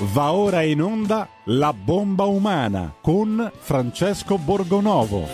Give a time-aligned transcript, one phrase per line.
[0.00, 5.26] Va ora in onda La bomba umana con Francesco Borgonovo.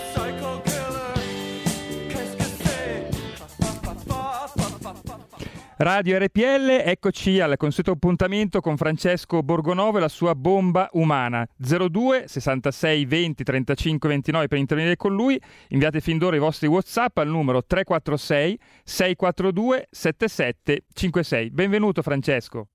[5.77, 11.47] Radio RPL, eccoci al consueto appuntamento con Francesco Borgonovo e la sua bomba umana.
[11.57, 15.39] 02 66 20 35 29 per intervenire con lui.
[15.67, 21.51] Inviate fin d'ora i vostri WhatsApp al numero 346 642 7756.
[21.51, 22.69] Benvenuto Francesco.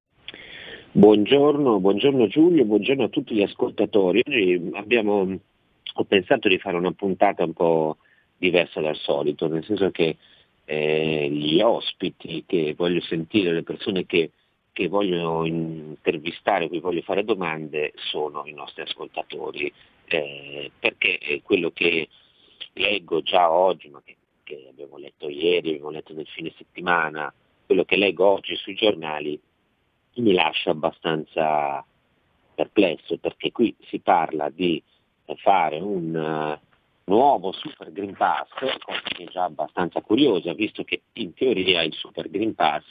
[0.92, 4.22] Buongiorno, buongiorno Giulio, buongiorno a tutti gli ascoltatori.
[4.26, 5.38] Oggi abbiamo,
[5.94, 7.98] ho pensato di fare una puntata un po'
[8.36, 10.16] diversa dal solito, nel senso che
[10.64, 14.32] eh, gli ospiti che voglio sentire, le persone che,
[14.72, 19.72] che voglio intervistare, cui voglio fare domande, sono i nostri ascoltatori,
[20.06, 22.08] eh, perché quello che
[22.72, 27.32] leggo già oggi, ma che, che abbiamo letto ieri, abbiamo letto nel fine settimana,
[27.64, 29.40] quello che leggo oggi sui giornali
[30.16, 31.84] mi lascia abbastanza
[32.54, 34.82] perplesso perché qui si parla di
[35.36, 36.66] fare un uh,
[37.04, 41.94] nuovo Super Green Pass, cosa che è già abbastanza curiosa, visto che in teoria il
[41.94, 42.84] Super Green Pass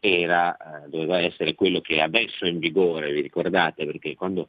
[0.00, 4.48] era, uh, doveva essere quello che adesso è in vigore, vi ricordate, perché quando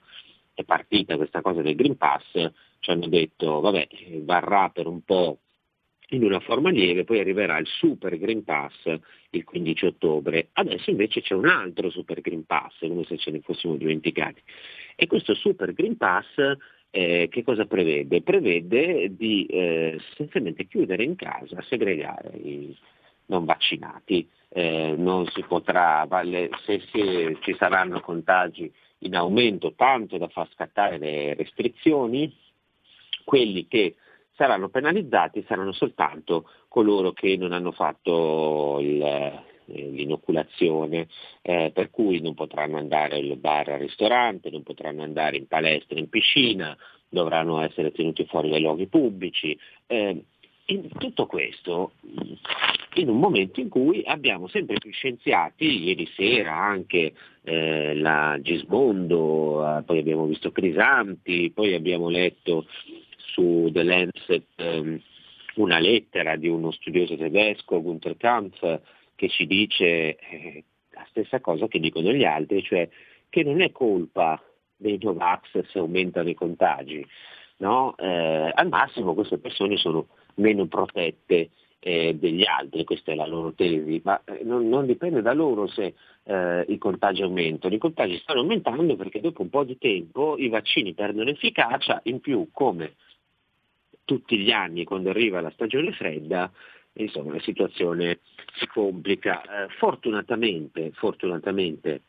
[0.54, 2.32] è partita questa cosa del Green Pass
[2.80, 3.88] ci hanno detto vabbè
[4.22, 5.40] varrà per un po'
[6.10, 9.00] in una forma lieve, poi arriverà il Super Green Pass
[9.32, 10.50] il 15 ottobre.
[10.54, 14.42] Adesso invece c'è un altro Super Green Pass, come se ce ne fossimo dimenticati.
[14.96, 16.26] E questo Super Green Pass
[16.92, 18.22] eh, che cosa prevede?
[18.22, 22.76] Prevede di eh, essenzialmente chiudere in casa, segregare i
[23.28, 24.28] non vaccinati.
[24.52, 26.08] Eh, non si potrà,
[26.66, 32.36] se, se ci saranno contagi in aumento tanto da far scattare le restrizioni,
[33.24, 33.96] quelli che
[34.40, 41.08] saranno penalizzati saranno soltanto coloro che non hanno fatto il, eh, l'inoculazione,
[41.42, 46.00] eh, per cui non potranno andare al bar al ristorante, non potranno andare in palestra,
[46.00, 46.76] in piscina,
[47.10, 49.58] dovranno essere tenuti fuori dai luoghi pubblici.
[49.88, 50.24] Eh,
[50.98, 51.94] tutto questo
[52.94, 57.14] in un momento in cui abbiamo sempre più scienziati, ieri sera anche
[57.44, 62.68] eh, la Gismondo, eh, poi abbiamo visto Crisanti, poi abbiamo letto
[63.20, 65.02] su The Lancet um,
[65.56, 68.82] una lettera di uno studioso tedesco, Gunther Kampf,
[69.16, 72.88] che ci dice eh, la stessa cosa che dicono gli altri, cioè
[73.30, 74.42] che non è colpa
[74.76, 77.06] dei Novax se aumentano i contagi,
[77.58, 77.96] no?
[77.98, 81.50] eh, al massimo queste persone sono meno protette
[81.80, 85.68] eh, degli altri, questa è la loro tesi, ma eh, non, non, dipende da loro
[85.68, 85.94] se
[86.24, 90.50] eh, i contagi aumentano, i contagi stanno aumentando perché dopo un po' di tempo i
[90.50, 92.96] vaccini perdono efficacia, in più come
[94.10, 96.52] tutti gli anni quando arriva la stagione fredda,
[96.94, 98.22] insomma la situazione
[98.56, 99.44] si complica.
[99.44, 102.02] Eh, fortunatamente, fortunatamente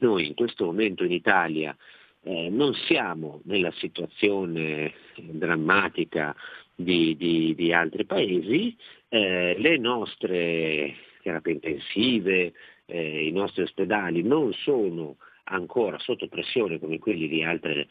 [0.00, 1.76] noi in questo momento in Italia
[2.24, 6.34] eh, non siamo nella situazione drammatica
[6.74, 8.76] di, di, di altri paesi,
[9.08, 12.52] eh, le nostre terapie intensive,
[12.86, 17.86] eh, i nostri ospedali non sono ancora sotto pressione come quelli di altre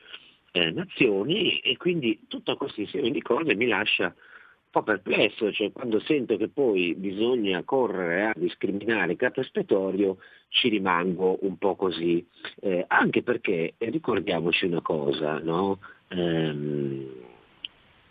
[0.51, 5.71] eh, nazioni e quindi tutto questo insieme di cose mi lascia un po' perplesso, cioè
[5.71, 10.17] quando sento che poi bisogna correre a discriminare il capo espiatorio
[10.49, 12.25] ci rimango un po' così,
[12.61, 15.79] eh, anche perché eh, ricordiamoci una cosa, no?
[16.09, 17.05] ehm,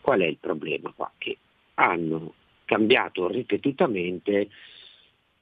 [0.01, 1.11] qual è il problema qua?
[1.17, 1.37] Che
[1.75, 2.35] hanno
[2.65, 4.49] cambiato ripetutamente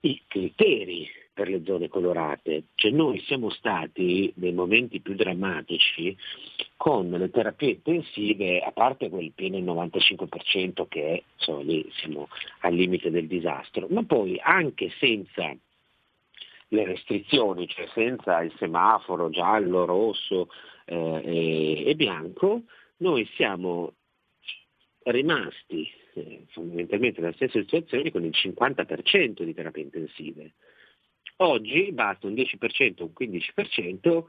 [0.01, 2.65] i criteri per le zone colorate.
[2.75, 6.17] Cioè noi siamo stati nei momenti più drammatici
[6.77, 12.29] con le terapie intensive, a parte quel pieno il 95% che insomma lì siamo
[12.63, 15.55] al limite del disastro, ma poi anche senza
[16.71, 20.49] le restrizioni, cioè senza il semaforo giallo, rosso
[20.87, 22.63] eh, e, e, bianco,
[22.97, 23.93] noi siamo
[25.05, 30.55] rimasti eh, fondamentalmente nella stessa situazione con il 50% di terapie intensive.
[31.41, 34.25] Oggi basta un 10%, un 15%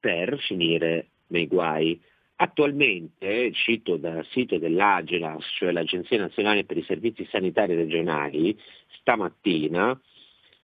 [0.00, 2.00] per finire nei guai.
[2.36, 8.58] Attualmente, cito dal sito dell'Agenas, cioè l'Agenzia Nazionale per i Servizi Sanitari Regionali,
[8.98, 9.98] stamattina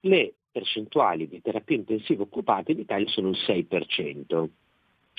[0.00, 4.48] le percentuali di terapia intensiva occupate in Italia sono il 6%.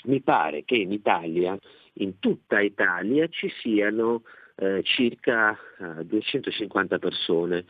[0.06, 1.56] Mi pare che in Italia,
[1.94, 4.24] in tutta Italia, ci siano
[4.56, 7.66] eh, circa eh, 250 persone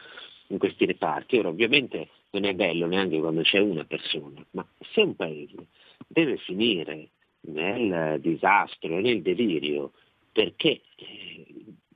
[0.51, 1.37] in questi reparti.
[1.37, 5.67] Ora ovviamente non è bello neanche quando c'è una persona, ma se un paese
[6.07, 7.09] deve finire
[7.41, 9.93] nel disastro e nel delirio
[10.31, 11.45] perché eh,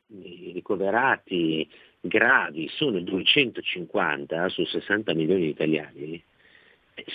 [0.07, 1.67] i ricoverati
[1.99, 6.23] gravi sono 250 su 60 milioni di italiani,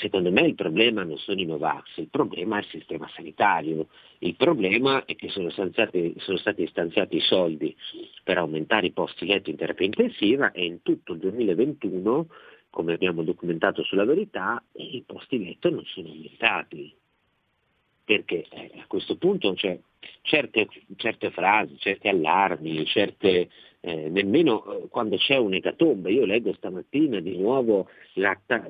[0.01, 3.89] Secondo me il problema non sono i Novax, il problema è il sistema sanitario,
[4.21, 7.77] il problema è che sono, stanziati, sono stati stanziati i soldi
[8.25, 12.29] per aumentare i posti letto in terapia intensiva e in tutto il 2021,
[12.71, 16.95] come abbiamo documentato sulla verità, i posti letto non sono aumentati.
[18.03, 19.79] Perché eh, a questo punto cioè,
[20.23, 23.51] certe, certe frasi, certi allarmi, certe,
[23.81, 26.11] eh, nemmeno eh, quando c'è un'ecatombe.
[26.11, 27.89] Io leggo stamattina di nuovo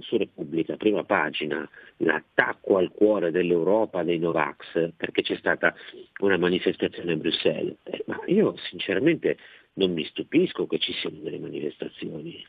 [0.01, 1.69] su Repubblica, prima pagina,
[1.99, 5.75] l'attacco al cuore dell'Europa dei Novax, perché c'è stata
[6.21, 7.77] una manifestazione a Bruxelles.
[7.85, 9.37] Eh, ma io sinceramente
[9.75, 12.45] non mi stupisco che ci siano delle manifestazioni.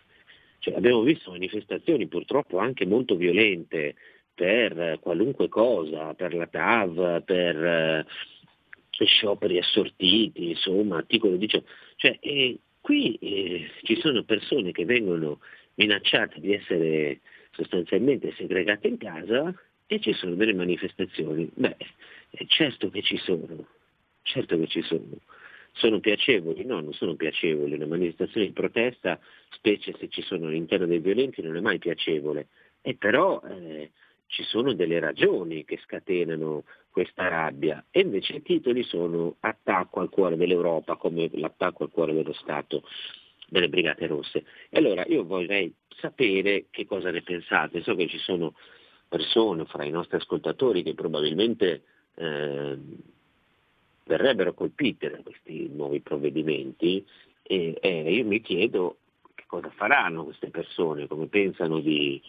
[0.60, 3.96] Cioè, abbiamo visto manifestazioni purtroppo anche molto violente
[4.34, 8.06] per qualunque cosa, per la TAV, per eh,
[9.06, 11.68] scioperi assortiti, insomma, articolo 18.
[12.02, 15.40] Cioè, eh, qui eh, ci sono persone che vengono
[15.76, 17.20] minacciate di essere
[17.52, 19.54] sostanzialmente segregate in casa
[19.86, 21.48] e ci sono delle manifestazioni.
[21.54, 21.76] Beh,
[22.32, 23.68] eh, certo che ci sono,
[24.24, 25.20] certo che ci sono.
[25.74, 26.66] Sono piacevoli?
[26.66, 27.76] No, non sono piacevoli.
[27.76, 29.20] Una manifestazione di protesta,
[29.52, 32.48] specie se ci sono all'interno dei violenti, non è mai piacevole.
[32.82, 33.92] E però eh,
[34.26, 40.10] ci sono delle ragioni che scatenano questa rabbia e invece i titoli sono attacco al
[40.10, 42.84] cuore dell'Europa come l'attacco al cuore dello Stato
[43.48, 44.46] delle Brigate Rosse.
[44.70, 47.82] E allora io vorrei sapere che cosa ne pensate.
[47.82, 48.54] So che ci sono
[49.08, 51.84] persone fra i nostri ascoltatori che probabilmente
[52.16, 52.78] eh,
[54.06, 57.06] verrebbero colpite da questi nuovi provvedimenti
[57.44, 58.98] e eh, io mi chiedo
[59.36, 62.22] che cosa faranno queste persone, come pensano di,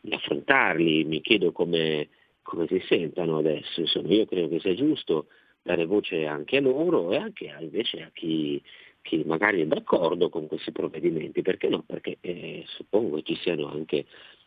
[0.00, 2.08] di affrontarli, mi chiedo come,
[2.50, 3.80] come si sentano adesso.
[3.80, 5.28] Insomma, io credo che sia giusto
[5.62, 8.60] dare voce anche a loro e anche a, invece a chi,
[9.02, 11.84] chi, magari è d'accordo con questi provvedimenti, perché no?
[11.86, 14.04] Perché eh, suppongo ci siano anche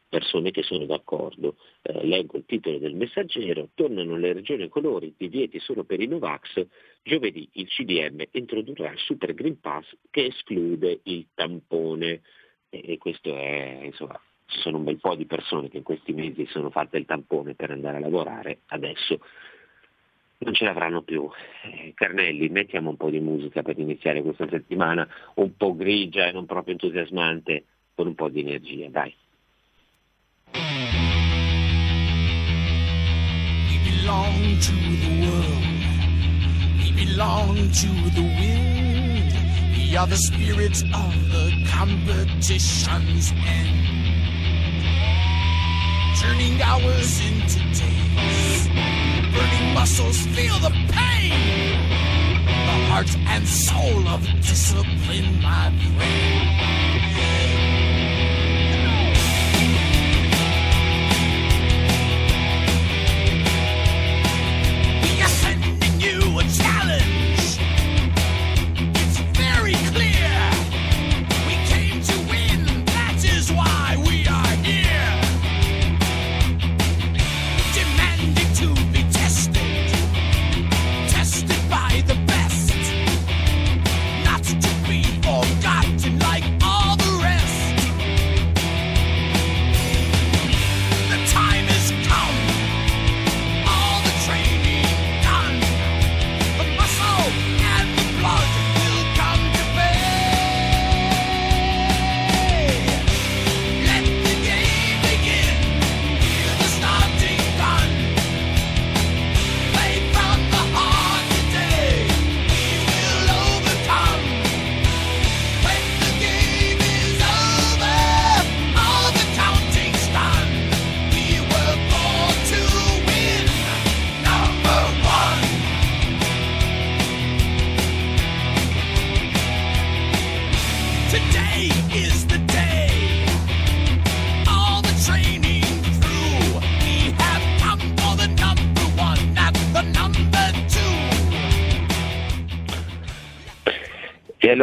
[0.09, 1.55] persone che sono d'accordo.
[1.81, 6.65] Eh, leggo il titolo del messaggero, tornano le regioni colori, divieti solo per i Novax,
[7.03, 12.21] giovedì il CDM introdurrà il Super Green Pass che esclude il tampone.
[12.69, 16.45] E questo è, insomma, ci sono un bel po' di persone che in questi mesi
[16.47, 19.19] sono fatte il tampone per andare a lavorare, adesso
[20.43, 21.27] non ce l'avranno più.
[21.63, 26.31] Eh, Carnelli, mettiamo un po' di musica per iniziare questa settimana, un po' grigia e
[26.31, 29.13] non proprio entusiasmante, con un po' di energia, dai.
[30.53, 30.61] We
[33.89, 35.63] belong to the world,
[36.79, 39.31] we belong to the wind,
[39.77, 44.02] we are the spirits of the competition's end.
[46.23, 48.67] Turning hours into days.
[49.35, 51.77] Burning muscles feel the pain.
[52.47, 57.52] The heart and soul of discipline, my brain.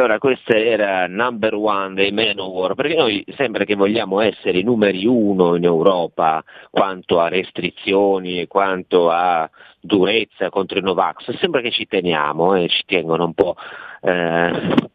[0.01, 5.05] Allora questa era number one dei Manowar, perché noi sembra che vogliamo essere i numeri
[5.05, 9.47] uno in Europa quanto a restrizioni e quanto a
[9.79, 13.55] durezza contro i Novax, sembra che ci teniamo e eh, ci tengono un po',
[14.01, 14.47] eh,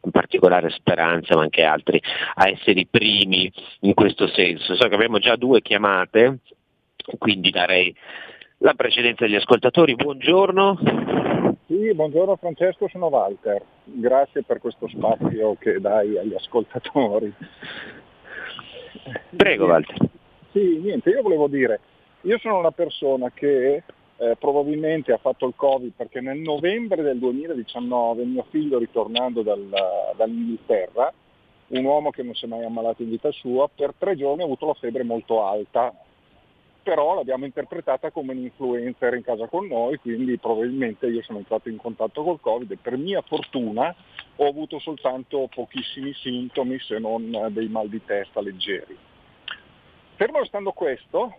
[0.03, 2.03] in particolare Speranza ma anche altri,
[2.35, 4.75] a essere i primi in questo senso.
[4.75, 6.39] So che abbiamo già due chiamate,
[7.19, 7.95] quindi darei
[8.59, 9.95] la precedenza agli ascoltatori.
[9.95, 11.36] Buongiorno.
[11.66, 13.61] Sì, buongiorno Francesco, sono Walter.
[13.82, 17.35] Grazie per questo spazio che dai agli ascoltatori.
[19.35, 19.96] Prego Walter.
[20.52, 21.80] Sì, niente, io volevo dire,
[22.20, 23.82] io sono una persona che
[24.16, 29.68] eh, probabilmente ha fatto il Covid perché nel novembre del 2019 mio figlio ritornando dal,
[30.14, 31.12] dall'Inghilterra,
[31.68, 34.44] un uomo che non si è mai ammalato in vita sua, per tre giorni ha
[34.44, 35.92] avuto la febbre molto alta,
[36.87, 41.69] però l'abbiamo interpretata come un influencer in casa con noi, quindi probabilmente io sono entrato
[41.69, 43.93] in contatto col Covid e per mia fortuna
[44.37, 48.97] ho avuto soltanto pochissimi sintomi se non dei mal di testa leggeri.
[50.14, 51.38] Fermo restando questo,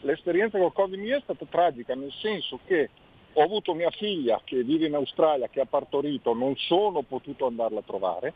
[0.00, 2.88] l'esperienza col Covid mia è stata tragica, nel senso che
[3.34, 7.80] ho avuto mia figlia che vive in Australia, che ha partorito, non sono potuto andarla
[7.80, 8.32] a trovare,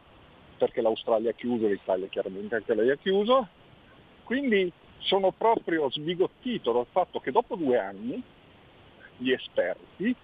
[0.59, 3.49] perché l'Australia ha chiuso, l'Italia chiaramente anche lei ha chiuso,
[4.25, 8.23] quindi sono proprio sbigottito dal fatto che dopo due anni
[9.19, 10.15] gli esperti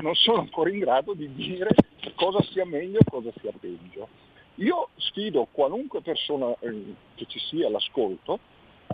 [0.00, 1.70] non sono ancora in grado di dire
[2.14, 4.08] cosa sia meglio e cosa sia peggio.
[4.56, 8.38] Io sfido qualunque persona eh, che ci sia all'ascolto,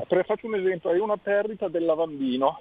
[0.07, 2.61] faccio un esempio, hai una perdita del lavandino,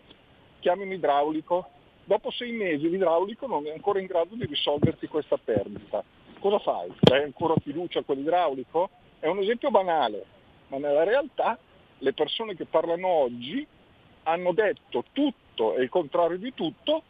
[0.59, 1.69] chiami un idraulico,
[2.03, 6.03] dopo sei mesi l'idraulico non è ancora in grado di risolverti questa perdita.
[6.39, 6.91] Cosa fai?
[7.11, 8.89] Hai ancora fiducia a quell'idraulico?
[9.19, 10.25] È un esempio banale,
[10.67, 11.57] ma nella realtà
[11.99, 13.65] le persone che parlano oggi
[14.23, 17.03] hanno detto tutto e il contrario di tutto,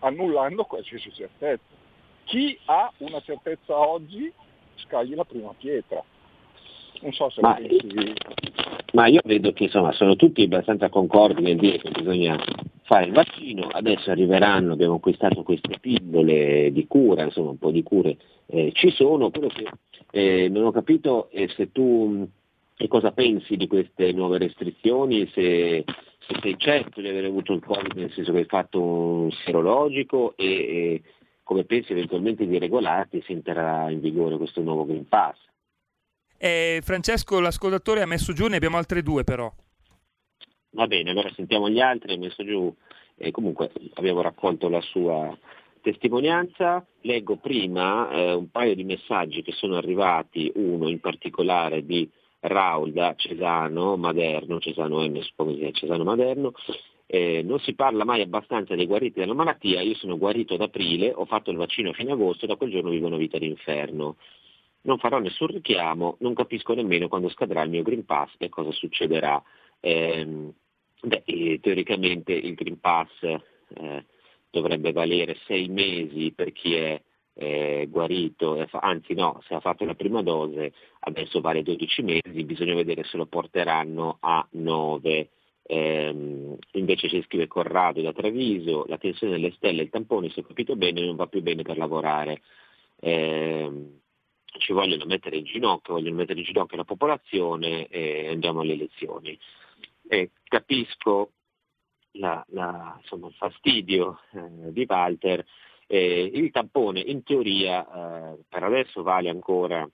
[0.00, 1.62] annullando qualsiasi certezza.
[2.24, 4.32] Chi ha una certezza oggi
[4.76, 6.02] scagli la prima pietra.
[7.00, 8.14] Non so se ma, pensi...
[8.92, 12.38] ma io vedo che insomma, sono tutti abbastanza concordi nel dire che bisogna
[12.82, 17.82] fare il vaccino, adesso arriveranno, abbiamo acquistato queste pillole di cura, insomma un po' di
[17.82, 18.16] cure
[18.46, 19.68] eh, ci sono, quello che
[20.10, 22.26] eh, non ho capito è se tu
[22.76, 25.84] e cosa pensi di queste nuove restrizioni, se,
[26.18, 30.34] se sei certo di aver avuto il Covid nel senso che hai fatto un serologico
[30.36, 31.02] e, e
[31.42, 35.38] come pensi eventualmente di regolarti se entrerà in vigore questo nuovo Green Pass.
[36.36, 39.52] Eh, Francesco, l'ascoltatore ha messo giù, ne abbiamo altre due però.
[40.70, 42.74] Va bene, allora sentiamo gli altri, ha messo giù,
[43.16, 45.36] eh, comunque abbiamo raccolto la sua
[45.80, 46.84] testimonianza.
[47.02, 52.10] Leggo prima eh, un paio di messaggi che sono arrivati, uno in particolare di
[52.46, 55.20] Raul da Cesano Maderno, Cesano M,
[55.72, 56.52] Cesano Maderno,
[57.06, 61.12] eh, non si parla mai abbastanza dei guariti della malattia, io sono guarito ad aprile,
[61.14, 64.16] ho fatto il vaccino a fine agosto e da quel giorno vivo una vita d'inferno.
[64.82, 68.70] Non farò nessun richiamo, non capisco nemmeno quando scadrà il mio Green Pass e cosa
[68.72, 69.42] succederà.
[69.80, 70.52] Eh,
[71.00, 74.04] beh, eh, teoricamente il Green Pass eh,
[74.50, 77.02] dovrebbe valere sei mesi per chi è
[77.34, 82.74] eh, guarito, anzi no, se ha fatto la prima dose adesso vale 12 mesi, bisogna
[82.74, 85.28] vedere se lo porteranno a 9.
[85.66, 90.40] Eh, invece ci scrive Corrado da Treviso, la tensione delle stelle e il tampone, se
[90.40, 92.42] ho capito bene, non va più bene per lavorare.
[93.00, 94.00] Eh,
[94.58, 99.38] ci vogliono mettere in ginocchio, vogliono mettere in ginocchio la popolazione e andiamo alle elezioni.
[100.06, 101.30] Eh, capisco
[102.12, 105.44] la, la, insomma, il fastidio eh, di Walter,
[105.86, 109.88] eh, il tampone in teoria eh, per adesso vale ancora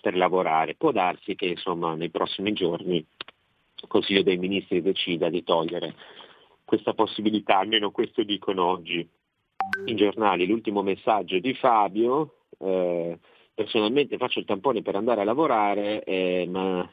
[0.00, 5.42] per lavorare, può darsi che insomma, nei prossimi giorni il Consiglio dei Ministri decida di
[5.42, 5.94] togliere
[6.64, 9.08] questa possibilità, almeno questo dicono oggi
[9.86, 10.46] i giornali.
[10.46, 13.18] L'ultimo messaggio di Fabio, eh,
[13.54, 16.88] personalmente faccio il tampone per andare a lavorare, eh, ma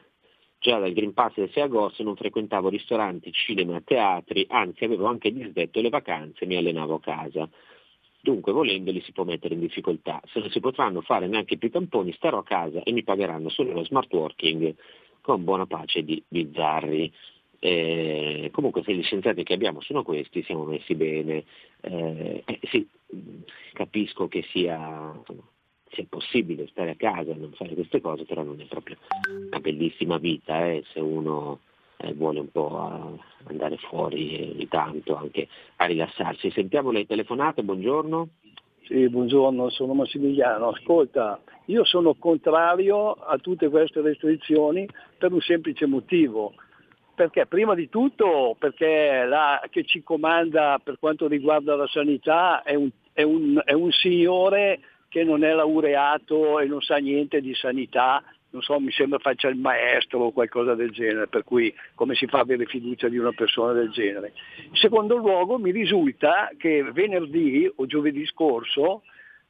[0.58, 5.32] già dal Green Pass del 6 agosto non frequentavo ristoranti, cinema, teatri, anzi avevo anche
[5.32, 7.48] disdetto le vacanze e mi allenavo a casa.
[8.24, 10.18] Dunque, volendoli si può mettere in difficoltà.
[10.32, 13.72] Se non si potranno fare neanche più tamponi, starò a casa e mi pagheranno solo
[13.72, 14.74] lo smart working
[15.20, 17.12] con buona pace di bizzarri.
[17.58, 21.44] Eh, comunque se gli scienziati che abbiamo sono questi, siamo messi bene.
[21.82, 22.88] Eh, eh, sì,
[23.74, 25.12] capisco che sia,
[25.90, 28.96] sia, possibile stare a casa e non fare queste cose, però non è proprio
[29.50, 31.60] una bellissima vita eh, se uno
[31.96, 36.50] eh, vuole un po' andare fuori ogni tanto anche a rilassarsi.
[36.50, 38.28] Sentiamo le telefonate, buongiorno.
[38.86, 40.68] Sì, buongiorno, sono Massimiliano.
[40.68, 44.86] Ascolta, io sono contrario a tutte queste restrizioni
[45.16, 46.52] per un semplice motivo.
[47.14, 47.46] Perché?
[47.46, 52.90] Prima di tutto perché la che ci comanda per quanto riguarda la sanità è un,
[53.12, 58.22] è un, è un signore che non è laureato e non sa niente di sanità
[58.54, 62.26] non so, mi sembra faccia il maestro o qualcosa del genere, per cui come si
[62.26, 64.32] fa a avere fiducia di una persona del genere.
[64.62, 69.02] In secondo luogo mi risulta che venerdì o giovedì scorso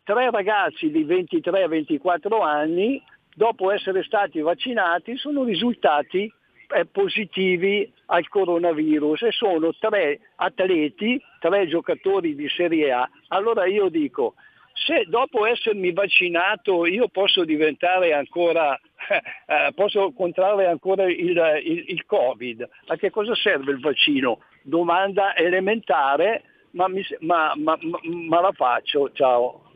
[0.04, 3.02] tre ragazzi di 23 a 24 anni,
[3.34, 6.32] dopo essere stati vaccinati, sono risultati
[6.74, 13.08] eh, positivi al coronavirus e sono tre atleti, tre giocatori di Serie A.
[13.28, 14.34] Allora io dico,
[14.74, 18.78] se dopo essermi vaccinato io posso diventare ancora,
[19.46, 21.18] eh, posso contrarre ancora il,
[21.64, 24.40] il, il, Covid, a che cosa serve il vaccino?
[24.62, 29.70] Domanda elementare, ma, mi, ma, ma, ma la faccio, ciao.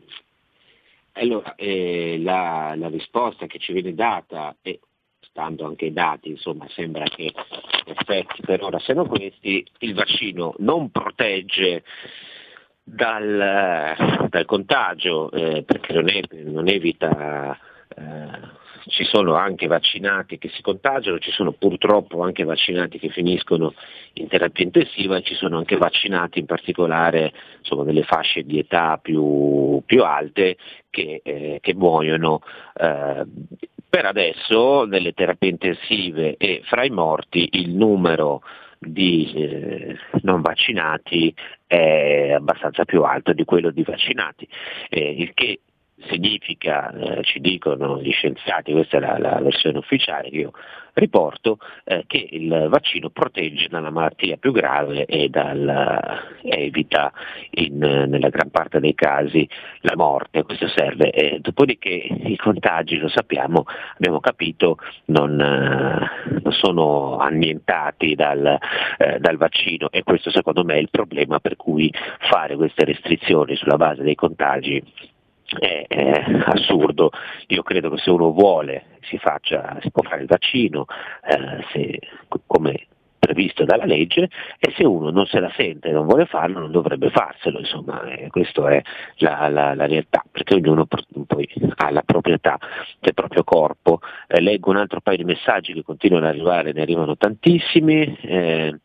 [1.13, 4.79] Allora, eh, la, la, risposta che ci viene data, e
[5.21, 7.33] stando anche ai dati, insomma, sembra che
[7.85, 11.83] effetti per ora siano questi, il vaccino non protegge
[12.93, 17.57] dal, dal contagio, eh, perché non, è, non evita,
[17.95, 23.73] eh, ci sono anche vaccinati che si contagiano, ci sono purtroppo anche vaccinati che finiscono
[24.13, 28.97] in terapia intensiva e ci sono anche vaccinati in particolare insomma, nelle fasce di età
[29.01, 30.57] più, più alte
[30.89, 32.41] che, eh, che muoiono.
[32.73, 33.25] Eh,
[33.89, 38.41] per adesso nelle terapie intensive e fra i morti il numero
[38.79, 41.33] di eh, non vaccinati
[41.67, 44.47] è abbastanza più alto di quello di vaccinati,
[44.89, 45.59] eh, il che
[46.07, 50.53] significa, eh, ci dicono gli scienziati, questa è la, la versione ufficiale io
[50.99, 57.11] riporto, eh, che il vaccino protegge dalla malattia più grave e dal, evita
[57.51, 59.47] in, nella gran parte dei casi
[59.81, 61.11] la morte, questo serve.
[61.11, 63.65] E dopodiché i contagi, lo sappiamo,
[63.95, 68.57] abbiamo capito, non, eh, non sono annientati dal,
[68.97, 71.91] eh, dal vaccino e questo secondo me è il problema per cui
[72.29, 74.83] fare queste restrizioni sulla base dei contagi
[75.57, 77.11] è, è, assurdo.
[77.47, 80.85] Io credo che se uno vuole si, faccia, si può fare il vaccino,
[81.23, 81.99] eh, se,
[82.45, 82.87] come
[83.19, 86.71] previsto dalla legge e se uno non se la sente e non vuole farlo non
[86.71, 88.81] dovrebbe farselo, insomma eh, questa è
[89.17, 92.57] la, la, la, realtà, perché ognuno poi ha la proprietà
[92.99, 93.99] del proprio corpo.
[94.27, 98.17] Eh, leggo un altro paio di messaggi che continuano ad arrivare, ne arrivano tantissimi.
[98.21, 98.79] Eh,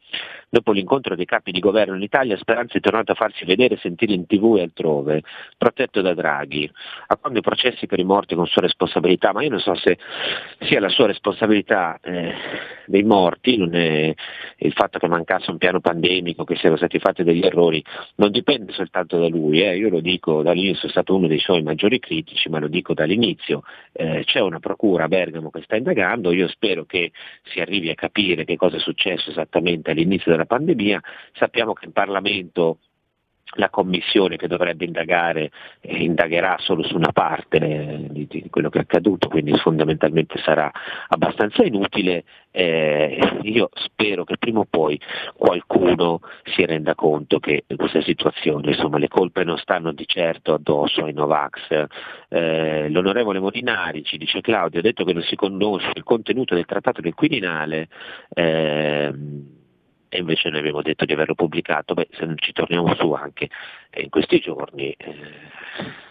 [0.54, 3.78] Dopo l'incontro dei capi di governo in Italia, Speranza è tornato a farsi vedere e
[3.78, 5.24] sentire in tv e altrove,
[5.58, 6.70] protetto da Draghi.
[7.08, 9.98] A quando i processi per i morti con sua responsabilità, ma io non so se
[10.60, 12.32] sia la sua responsabilità eh,
[12.86, 17.82] dei morti, il fatto che mancasse un piano pandemico, che siano stati fatti degli errori,
[18.16, 19.76] non dipende soltanto da lui, eh.
[19.76, 23.64] io lo dico dall'inizio, sono stato uno dei suoi maggiori critici, ma lo dico dall'inizio,
[23.90, 27.10] eh, c'è una procura a Bergamo che sta indagando, io spero che
[27.42, 31.00] si arrivi a capire che cosa è successo esattamente all'inizio della della pandemia.
[31.32, 32.78] Sappiamo che in Parlamento
[33.56, 38.68] la commissione che dovrebbe indagare eh, indagherà solo su una parte eh, di, di, quello
[38.68, 40.70] che è accaduto, quindi fondamentalmente sarà
[41.08, 42.24] abbastanza inutile.
[42.50, 44.98] Eh, io spero che prima o poi
[45.34, 50.54] qualcuno si renda conto che in questa situazione insomma, le colpe non stanno di certo
[50.54, 51.86] addosso ai Novax.
[52.28, 56.64] Eh, l'onorevole Molinari ci dice Claudio ha detto che non si conosce il contenuto del
[56.64, 57.88] trattato del Quirinale.
[58.34, 59.62] Ehm,
[60.14, 63.50] e invece noi abbiamo detto di averlo pubblicato, beh, se ci torniamo su anche
[63.90, 65.16] eh, in questi giorni, eh,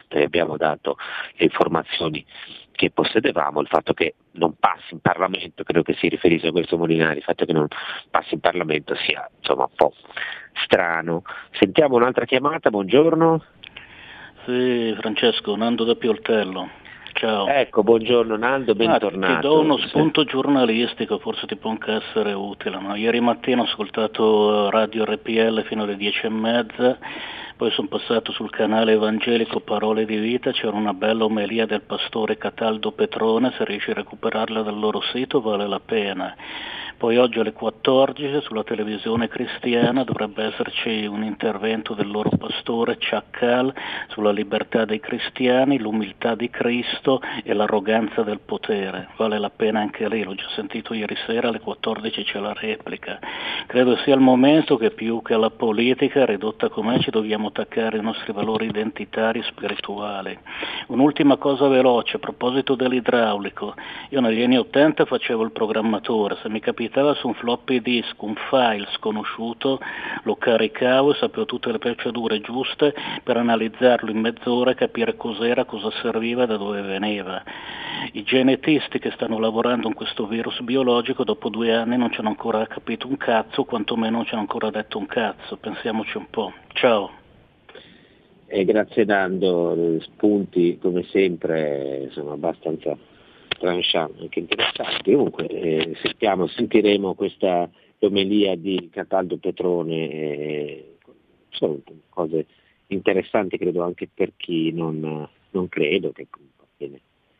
[0.09, 0.97] noi abbiamo dato
[1.35, 2.25] le informazioni
[2.73, 6.77] che possedevamo, il fatto che non passi in Parlamento, credo che si riferisse a questo
[6.77, 7.67] Molinari, il fatto che non
[8.09, 9.93] passi in Parlamento sia insomma un po'
[10.65, 11.21] strano.
[11.51, 13.41] Sentiamo un'altra chiamata, buongiorno.
[14.43, 16.82] Sì, Francesco, Nando da Pioltello.
[17.23, 17.47] Ciao.
[17.47, 19.31] Ecco, buongiorno Nando, bentornato.
[19.31, 22.77] Ah, ti do uno spunto giornalistico, forse ti può anche essere utile.
[22.81, 22.95] No?
[22.95, 26.97] Ieri mattina ho ascoltato Radio RPL fino alle dieci e mezza,
[27.55, 32.37] poi sono passato sul canale evangelico Parole di Vita, c'era una bella omelia del pastore
[32.37, 36.35] Cataldo Petrone, se riesci a recuperarla dal loro sito vale la pena.
[37.03, 43.73] Poi oggi alle 14 sulla televisione cristiana dovrebbe esserci un intervento del loro pastore Chacal
[44.07, 49.09] sulla libertà dei cristiani, l'umiltà di Cristo e l'arroganza del potere.
[49.17, 53.19] Vale la pena anche lì, l'ho già sentito ieri sera, alle 14 c'è la replica.
[53.67, 58.03] Credo sia il momento che più che alla politica, ridotta com'è, ci dobbiamo attaccare ai
[58.03, 60.39] nostri valori identitari e spirituali.
[60.87, 63.73] Un'ultima cosa veloce, a proposito dell'idraulico.
[64.11, 68.21] Io negli anni 80 facevo il programmatore, se mi capita capitava su un floppy disk,
[68.21, 69.79] un file sconosciuto,
[70.23, 75.65] lo caricavo e sapevo tutte le procedure giuste per analizzarlo in mezz'ora e capire cos'era,
[75.65, 77.43] cosa serviva e da dove veniva.
[78.11, 82.29] I genetisti che stanno lavorando in questo virus biologico dopo due anni non ci hanno
[82.29, 86.53] ancora capito un cazzo, quantomeno non ci hanno ancora detto un cazzo, pensiamoci un po'.
[86.73, 87.09] Ciao.
[88.45, 92.95] Eh, grazie Nando, spunti come sempre sono abbastanza
[93.53, 95.11] tranchant, anche interessanti.
[95.11, 100.95] Comunque eh, sentiamo, sentiremo questa omelia di Cataldo Petrone, eh,
[101.49, 102.45] sono cose
[102.87, 106.27] interessanti credo anche per chi non, non credo, che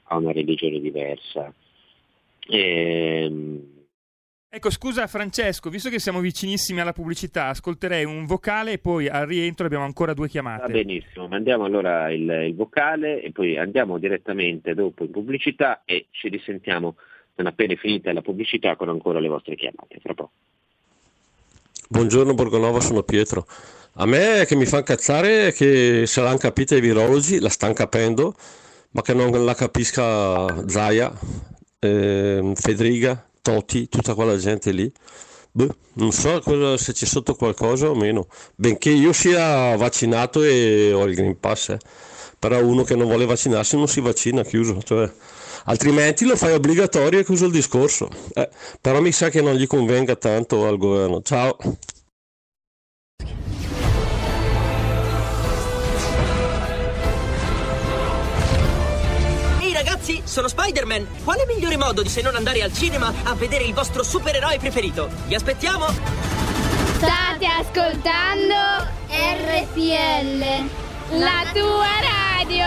[0.04, 1.54] ha una religione diversa.
[2.48, 3.83] E, ehm,
[4.56, 9.26] Ecco, scusa Francesco, visto che siamo vicinissimi alla pubblicità, ascolterei un vocale e poi al
[9.26, 10.62] rientro abbiamo ancora due chiamate.
[10.62, 16.06] Va benissimo, mandiamo allora il, il vocale e poi andiamo direttamente dopo in pubblicità e
[16.12, 16.98] ci risentiamo
[17.34, 19.98] non appena finita la pubblicità con ancora le vostre chiamate.
[20.00, 20.32] Fra poco.
[21.90, 23.48] Buongiorno Borgonova, sono Pietro.
[23.94, 27.74] A me che mi fa incazzare è che se l'hanno capita i virologi, la stanno
[27.74, 28.36] capendo,
[28.92, 31.12] ma che non la capisca Zaia,
[31.80, 34.90] eh, Federica, Toti, tutta quella gente lì.
[35.52, 36.42] Beh, non so
[36.78, 41.70] se c'è sotto qualcosa o meno, benché io sia vaccinato e ho il Green Pass,
[41.70, 41.78] eh.
[42.40, 45.12] però uno che non vuole vaccinarsi non si vaccina, chiuso, cioè,
[45.66, 48.08] altrimenti lo fai obbligatorio e chiuso il discorso.
[48.34, 51.22] Eh, però mi sa che non gli convenga tanto al governo.
[51.22, 51.58] Ciao.
[60.34, 61.08] Sono Spider-Man!
[61.24, 65.08] Quale migliore modo di se non andare al cinema a vedere il vostro supereroe preferito?
[65.28, 65.86] Vi aspettiamo!
[66.98, 68.56] State ascoltando
[69.10, 70.40] RPL,
[71.20, 72.66] la tua radio!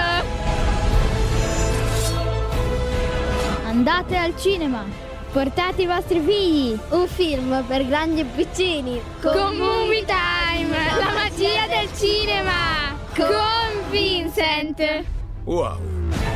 [3.65, 4.85] Andate al cinema!
[5.33, 6.79] Portate i vostri figli!
[6.91, 9.03] Un film per grandi e piccini!
[9.21, 10.77] Con Movie Time!
[10.99, 12.97] La magia del cinema!
[13.13, 15.05] Con Vincent!
[15.43, 16.36] Wow!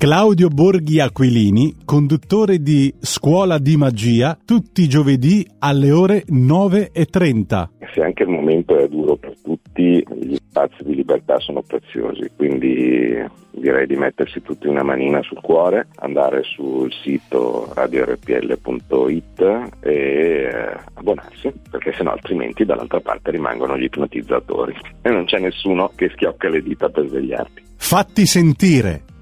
[0.00, 7.68] Claudio Borghi Aquilini, conduttore di Scuola di Magia, tutti i giovedì alle ore 9.30.
[7.92, 13.14] Se anche il momento è duro per tutti, gli spazi di libertà sono preziosi, quindi
[13.50, 19.40] direi di mettersi tutti una manina sul cuore, andare sul sito radiorpl.it
[19.80, 25.92] e eh, abbonarsi, perché sennò altrimenti dall'altra parte rimangono gli ipnotizzatori e non c'è nessuno
[25.94, 27.62] che schiocca le dita per svegliarti.
[27.76, 29.09] Fatti sentire!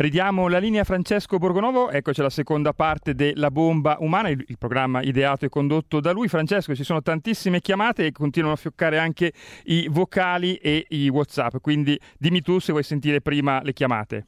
[0.00, 5.02] Ridiamo la linea Francesco Borgonovo, eccoci alla seconda parte della bomba umana, il, il, programma
[5.02, 6.28] ideato e condotto da lui.
[6.28, 9.32] Francesco, ci sono tantissime chiamate e continuano a fioccare anche
[9.64, 14.26] i vocali e i WhatsApp, quindi dimmi tu se vuoi sentire prima le chiamate.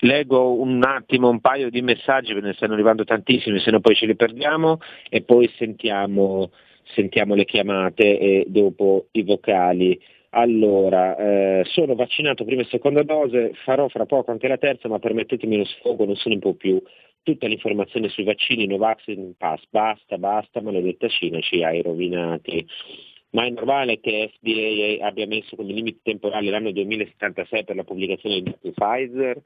[0.00, 3.94] Leggo un attimo un paio di messaggi, perché ne stanno arrivando tantissimi, se no poi
[3.94, 4.78] ce li perdiamo
[5.10, 6.52] e poi sentiamo,
[6.94, 10.00] sentiamo le chiamate e dopo i vocali.
[10.34, 14.98] Allora, eh, sono vaccinato prima e seconda dose, farò fra poco anche la terza, ma
[14.98, 16.82] permettetemi lo sfogo, non se ne può più.
[17.22, 19.04] Tutta l'informazione sui vaccini, Novax
[19.36, 22.66] Pass, basta, basta, maledetta Cina ci hai rovinati.
[23.30, 28.42] Ma è normale che FDA abbia messo come limite temporale l'anno 2076 per la pubblicazione
[28.42, 29.42] dei dati Pfizer?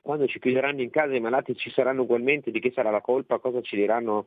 [0.00, 3.38] Quando ci chiuderanno in casa i malati ci saranno ugualmente, di chi sarà la colpa,
[3.38, 4.26] cosa ci diranno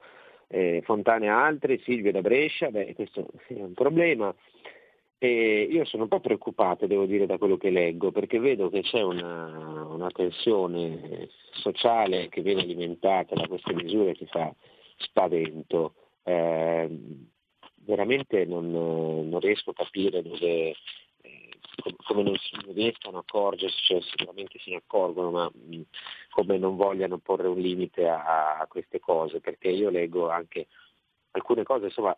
[0.49, 2.69] eh, Fontane e altri, Silvio da Brescia?
[2.69, 4.35] Beh, questo è un problema.
[5.23, 8.81] E io sono un po' preoccupato, devo dire, da quello che leggo, perché vedo che
[8.81, 14.51] c'è una, una tensione sociale che viene alimentata da queste misure che fa
[14.97, 15.93] spavento.
[16.23, 16.89] Eh,
[17.75, 20.73] veramente non, non, riesco a capire dove,
[21.21, 21.49] eh,
[22.03, 25.51] come non, non riescano a accorgersi, cioè sicuramente se ne accorgono, ma
[26.31, 30.65] come non vogliano porre un limite a, a queste cose, perché io leggo anche
[31.29, 32.17] alcune cose, insomma,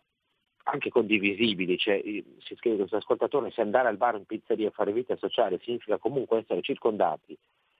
[0.64, 4.92] anche condivisibili, cioè, si scrive questo ascoltatore, se andare al bar in pizzeria a fare
[4.92, 7.36] vita sociale significa comunque essere circondati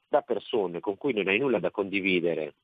[0.09, 2.55] da persone con cui non hai nulla da condividere,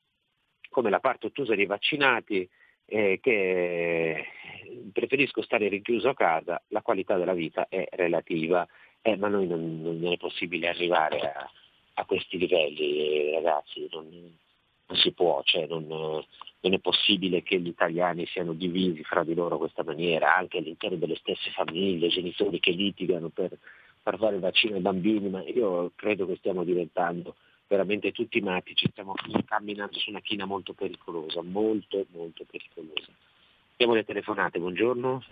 [0.69, 2.49] come la parte ottusa dei vaccinati,
[2.87, 4.27] eh, che
[4.93, 8.67] preferisco stare rinchiuso a casa, la qualità della vita è relativa,
[9.01, 11.51] eh, ma noi non, non, è possibile arrivare a,
[11.95, 14.37] a questi livelli, ragazzi, non,
[14.91, 19.35] non si può, cioè non, non, è possibile che gli italiani siano divisi fra di
[19.35, 23.57] loro in questa maniera, anche all'interno delle stesse famiglie, genitori che litigano per
[24.03, 27.37] far fare il vaccino ai bambini, ma io credo che stiamo diventando
[27.69, 33.13] veramente tutti matti, ci stiamo camminando su una china molto pericolosa, molto molto pericolosa.
[33.75, 35.23] Abbiamo le telefonate, buongiorno.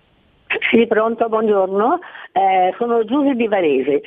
[0.70, 1.98] Sì, pronto, buongiorno.
[2.32, 4.02] Eh, sono Giulia di Varese.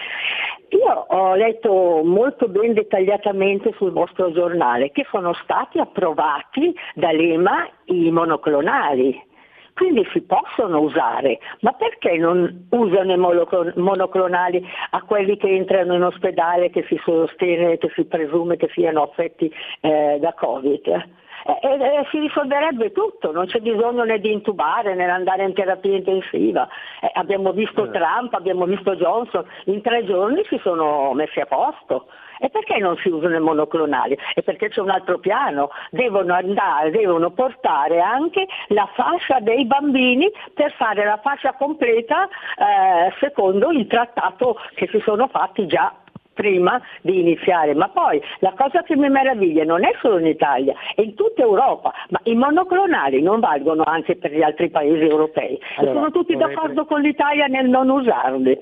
[0.69, 8.09] Io ho letto molto ben dettagliatamente sul vostro giornale che sono stati approvati dall'EMA i
[8.09, 9.29] monoclonali
[9.73, 16.03] quindi si possono usare, ma perché non usano i monoclonali a quelli che entrano in
[16.03, 21.09] ospedale che si sostiene, che si presume che siano affetti eh, da Covid?
[21.45, 25.53] E, e, si risolverebbe tutto, non c'è bisogno né di intubare né di andare in
[25.53, 26.67] terapia intensiva.
[27.01, 27.91] Eh, abbiamo visto eh.
[27.91, 32.07] Trump, abbiamo visto Johnson, in tre giorni si sono messi a posto.
[32.43, 34.17] E perché non si usano i monoclonali?
[34.33, 40.27] E perché c'è un altro piano, devono andare, devono portare anche la fascia dei bambini
[40.55, 45.93] per fare la fascia completa eh, secondo il trattato che si sono fatti già
[46.33, 50.73] prima di iniziare, ma poi la cosa che mi meraviglia non è solo in Italia,
[50.95, 55.59] è in tutta Europa, ma i monoclonali non valgono anche per gli altri paesi europei
[55.77, 56.95] allora, e sono tutti d'accordo pre...
[56.95, 58.59] con l'Italia nel non usarli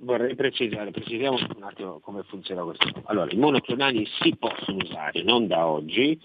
[0.00, 2.86] vorrei precisare, precisiamo un attimo come funziona questo.
[3.04, 6.20] Allora, i monoclonali si possono usare, non da oggi,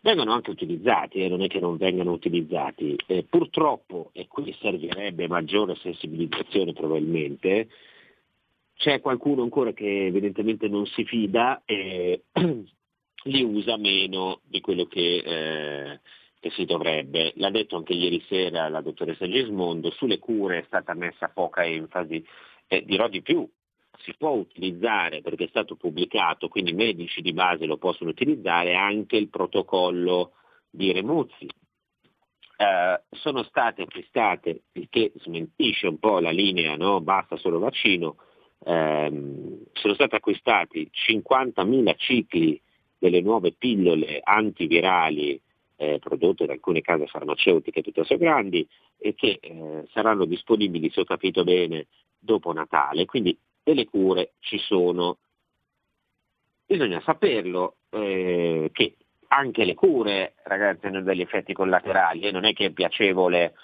[0.00, 2.96] vengono anche utilizzati, eh, non è che non vengano utilizzati.
[3.06, 7.68] Eh, purtroppo, e qui servirebbe maggiore sensibilizzazione probabilmente,
[8.76, 12.24] c'è qualcuno ancora che evidentemente non si fida e
[13.24, 16.00] li usa meno di quello che, eh,
[16.40, 17.32] che, si dovrebbe.
[17.36, 22.24] L'ha detto anche ieri sera la dottoressa Gismondo, sulle cure è stata messa poca enfasi
[22.66, 23.48] eh, dirò di più,
[23.98, 28.74] si può utilizzare, perché è stato pubblicato, quindi i medici di base lo possono utilizzare,
[28.74, 30.32] anche il protocollo
[30.68, 31.46] di Remuzzi.
[32.56, 37.00] Eh, sono state acquistate, il che smentisce un po' la linea, no?
[37.00, 38.16] basta solo vaccino,
[38.64, 42.60] ehm, sono stati acquistati 50.000 cicli
[42.98, 45.40] delle nuove pillole antivirali
[45.76, 51.04] eh, prodotte da alcune case farmaceutiche piuttosto grandi e che eh, saranno disponibili, se ho
[51.04, 51.86] capito bene,
[52.18, 55.18] dopo Natale, quindi delle cure ci sono.
[56.66, 58.94] Bisogna saperlo eh, che
[59.28, 63.54] anche le cure, ragazzi, hanno degli effetti collaterali e non è che è piacevole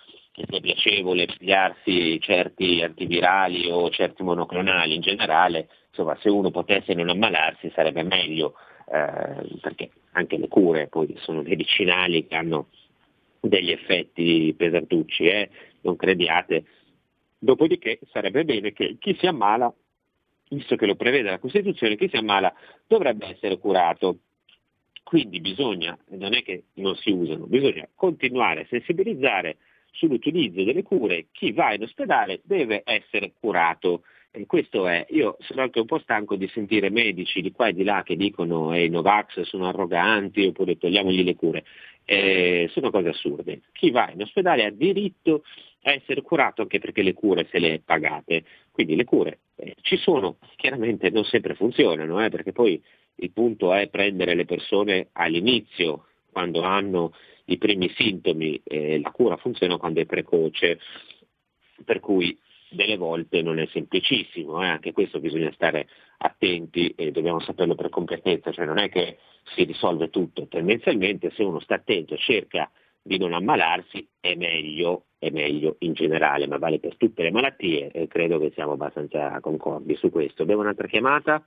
[0.41, 6.95] che sia piacevole pigliarsi certi antivirali o certi monoclonali in generale, insomma se uno potesse
[6.95, 8.55] non ammalarsi sarebbe meglio,
[8.91, 12.69] eh, perché anche le cure poi sono medicinali che hanno
[13.41, 15.51] degli effetti pesantucci, eh?
[15.83, 16.65] non crediate,
[17.43, 19.73] Dopodiché sarebbe bene che chi si ammala,
[20.51, 22.53] visto che lo prevede la Costituzione, chi si ammala
[22.87, 24.19] dovrebbe essere curato.
[25.03, 29.57] Quindi bisogna, non è che non si usano, bisogna continuare a sensibilizzare
[29.93, 34.03] sull'utilizzo delle cure, chi va in ospedale deve essere curato.
[34.33, 37.73] E questo è, io sono anche un po' stanco di sentire medici di qua e
[37.73, 41.65] di là che dicono eh, i Novax sono arroganti oppure togliamogli le cure.
[42.05, 43.63] Eh, sono cose assurde.
[43.73, 45.43] Chi va in ospedale ha diritto
[45.83, 48.45] a essere curato anche perché le cure se le pagate.
[48.71, 52.81] Quindi le cure eh, ci sono, chiaramente non sempre funzionano, eh, perché poi
[53.17, 57.13] il punto è prendere le persone all'inizio, quando hanno
[57.51, 60.79] i primi sintomi, eh, la cura funziona quando è precoce,
[61.85, 62.39] per cui
[62.71, 67.89] delle volte non è semplicissimo, eh, anche questo bisogna stare attenti e dobbiamo saperlo per
[67.89, 69.19] competenza, cioè non è che
[69.55, 72.71] si risolve tutto, tendenzialmente se uno sta attento e cerca
[73.03, 77.91] di non ammalarsi è meglio, è meglio in generale, ma vale per tutte le malattie
[77.91, 80.43] e credo che siamo abbastanza concordi su questo.
[80.43, 81.45] Abbiamo un'altra chiamata?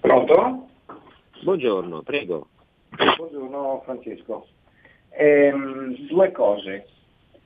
[0.00, 0.68] Pronto?
[1.42, 2.48] Buongiorno, prego.
[2.96, 4.46] Buongiorno Francesco.
[5.10, 6.86] Ehm, due cose.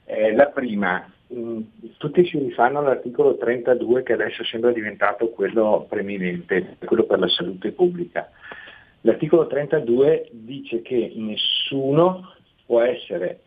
[0.05, 1.61] Eh, la prima, mh, mm,
[1.97, 7.73] tutti si rifanno all'articolo 32 che adesso sembra diventato quello preminente, quello per la salute
[7.73, 8.31] pubblica.
[9.01, 12.35] L'articolo 32 dice che nessuno
[12.65, 13.41] può essere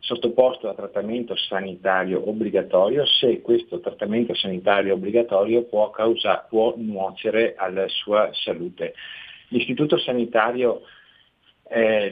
[0.00, 7.88] sottoposto a trattamento sanitario obbligatorio se questo trattamento sanitario obbligatorio può, causa, può nuocere alla
[7.88, 8.92] sua salute.
[9.48, 10.82] L'Istituto Sanitario,
[11.68, 12.10] eh,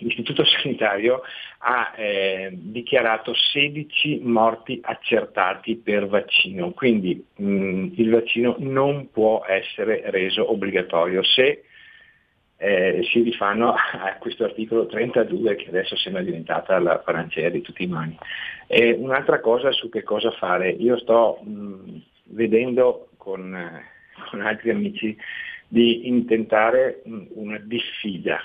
[0.00, 1.22] l'Istituto Sanitario
[1.58, 10.02] ha eh, dichiarato 16 morti accertati per vaccino, quindi mh, il vaccino non può essere
[10.06, 11.22] reso obbligatorio.
[11.22, 11.64] Se
[12.62, 17.84] eh, si rifanno a questo articolo 32 che adesso sembra diventata la panacea di tutti
[17.84, 18.18] i mani.
[18.66, 23.84] E un'altra cosa su che cosa fare, io sto mh, vedendo con, eh,
[24.28, 25.16] con, altri amici
[25.70, 28.40] di intentare mh, una diffida,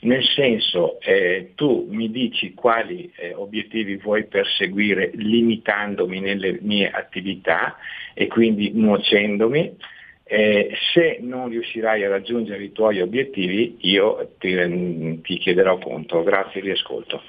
[0.00, 7.76] nel senso eh, tu mi dici quali eh, obiettivi vuoi perseguire limitandomi nelle mie attività
[8.14, 9.76] e quindi nuocendomi,
[10.22, 16.22] eh, se non riuscirai a raggiungere i tuoi obiettivi io ti, ti chiederò conto.
[16.22, 17.20] Grazie, vi ascolto.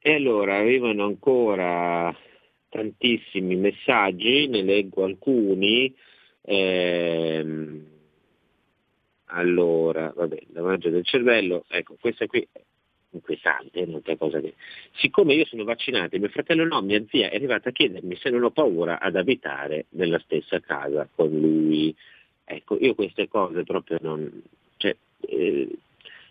[0.00, 2.14] E allora arrivano ancora
[2.68, 5.94] tantissimi messaggi, ne leggo alcuni.
[6.46, 7.86] Ehm,
[9.26, 12.60] allora, vabbè, lavaggio del cervello, ecco, questa qui è
[13.10, 14.54] inquietante, è un'altra cosa che...
[14.96, 18.44] Siccome io sono vaccinato mio fratello no, mia zia è arrivata a chiedermi se non
[18.44, 21.94] ho paura ad abitare nella stessa casa con lui.
[22.44, 24.42] Ecco, io queste cose proprio non...
[24.76, 25.68] Cioè, eh,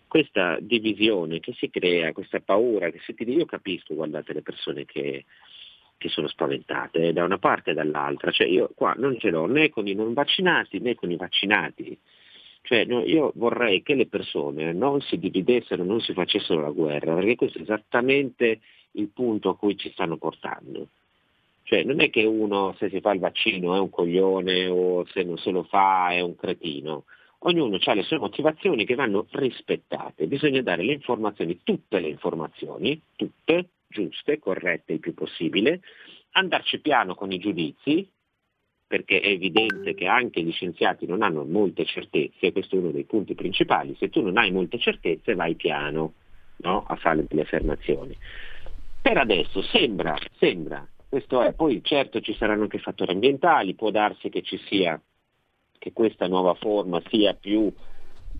[0.07, 4.85] questa divisione che si crea, questa paura che si tira, io capisco, guardate, le persone
[4.85, 5.25] che,
[6.03, 9.45] che sono spaventate eh, da una parte e dall'altra, cioè io qua non ce l'ho
[9.45, 11.97] né con i non vaccinati né con i vaccinati,
[12.65, 17.13] cioè, no, io vorrei che le persone non si dividessero, non si facessero la guerra,
[17.13, 18.61] perché questo è esattamente
[18.91, 20.87] il punto a cui ci stanno portando.
[21.63, 25.23] Cioè, non è che uno se si fa il vaccino è un coglione o se
[25.23, 27.03] non se lo fa è un cretino.
[27.39, 30.27] Ognuno ha le sue motivazioni che vanno rispettate.
[30.27, 35.81] Bisogna dare le informazioni, tutte le informazioni, tutte, giuste, corrette il più possibile,
[36.31, 38.09] andarci piano con i giudizi,
[38.85, 43.05] perché è evidente che anche gli scienziati non hanno molte certezze, questo è uno dei
[43.05, 46.13] punti principali, se tu non hai molte certezze vai piano
[46.57, 46.83] no?
[46.87, 48.15] a fare le affermazioni.
[49.01, 54.29] Per adesso sembra, sembra, questo è, poi certo ci saranno anche fattori ambientali, può darsi
[54.29, 54.99] che ci sia,
[55.77, 57.71] che questa nuova forma sia più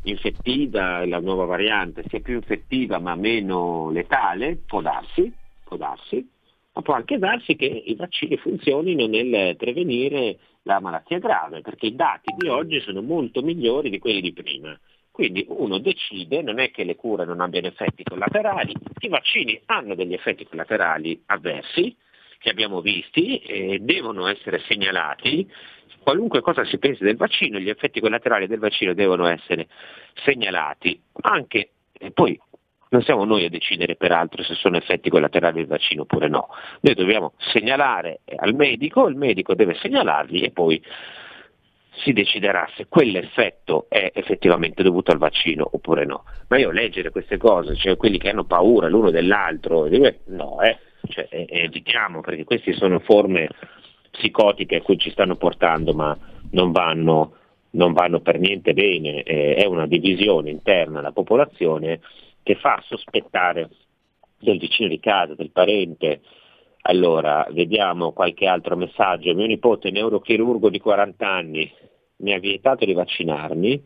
[0.04, 5.32] infettiva, la nuova variante sia più infettiva ma meno letale, può darsi,
[5.74, 6.28] può darsi,
[6.74, 11.96] ma può anche darsi che i vaccini funzionino nel prevenire la malattia grave, perché i
[11.96, 14.78] dati di oggi sono molto migliori di quelli di prima.
[15.12, 19.94] Quindi uno decide, non è che le cure non abbiano effetti collaterali, i vaccini hanno
[19.94, 21.96] degli effetti collaterali avversi,
[22.40, 25.50] che abbiamo visti, e devono essere segnalati.
[26.00, 29.68] Qualunque cosa si pensi del vaccino, gli effetti collaterali del vaccino devono essere
[30.26, 31.00] segnalati.
[31.22, 32.38] Anche, e poi
[32.94, 36.50] non siamo noi a decidere peraltro se sono effetti collaterali del vaccino oppure no.
[36.82, 40.80] Noi dobbiamo segnalare al medico, il medico deve segnalarli e poi
[42.04, 46.26] si deciderà se quell'effetto è effettivamente dovuto al vaccino oppure no.
[46.50, 49.88] Ma io leggere queste cose, cioè quelli che hanno paura l'uno dell'altro,
[50.26, 50.78] no, eh,
[51.08, 53.50] cioè, evitiamo perché queste sono forme
[54.12, 56.16] psicotiche a cui ci stanno portando, ma
[56.52, 57.38] non vanno,
[57.72, 62.00] non vanno per niente bene, eh, è una divisione interna alla popolazione
[62.44, 63.70] che fa sospettare
[64.40, 66.22] del vicino di casa, del parente.
[66.82, 69.34] Allora, vediamo qualche altro messaggio.
[69.34, 71.72] Mio nipote, neurochirurgo di 40 anni,
[72.18, 73.84] mi ha vietato di vaccinarmi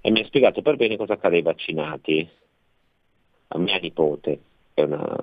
[0.00, 2.28] e mi ha spiegato per bene cosa accade ai vaccinati.
[3.48, 4.40] A mia nipote,
[4.72, 5.16] è una,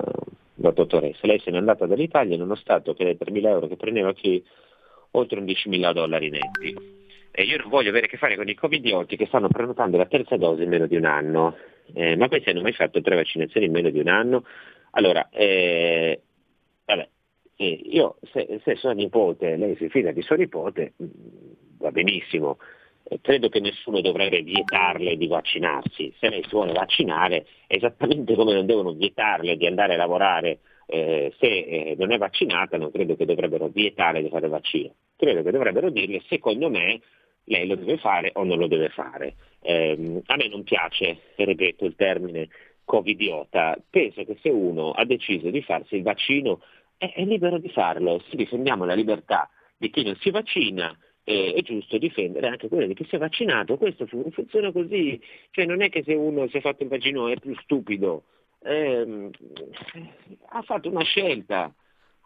[0.55, 1.25] una dottoressa.
[1.25, 4.43] Lei se n'è andata dall'Italia nonostante che dai 3.000 euro che prendeva qui
[5.11, 6.96] oltre 11.000 dollari netti.
[7.39, 10.07] E io non voglio avere a che fare con i covidioti che stanno prenotando la
[10.07, 11.55] terza dose in meno di un anno.
[11.93, 14.43] Eh, ma questi hanno mai fatto tre vaccinazioni in meno di un anno?
[14.93, 16.19] Allora, eh,
[16.83, 17.07] vabbè,
[17.57, 21.07] eh, io se, se sua nipote, lei si fida di suo nipote, mm,
[21.77, 22.57] va benissimo,
[23.21, 28.65] credo che nessuno dovrebbe vietarle di vaccinarsi, se lei si vuole vaccinare, esattamente come non
[28.65, 30.57] devono vietarle di andare a lavorare.
[30.87, 35.43] Eh, se eh, non è vaccinata, non credo che dovrebbero vietare di fare vaccino, credo
[35.43, 36.99] che dovrebbero dirle, secondo me,
[37.47, 39.35] lei lo deve fare o non lo deve fare.
[39.61, 42.47] Eh, a me non piace, ripeto, il termine
[42.83, 46.61] covidiota, penso che se uno ha deciso di farsi il vaccino
[46.97, 51.53] è, è libero di farlo, se difendiamo la libertà di chi non si vaccina, eh,
[51.53, 55.19] è giusto difendere anche quello di chi si è vaccinato, questo funziona così,
[55.51, 58.23] cioè non è che se uno si è fatto il vaccino è più stupido,
[58.63, 59.29] eh,
[60.49, 61.73] ha fatto una scelta,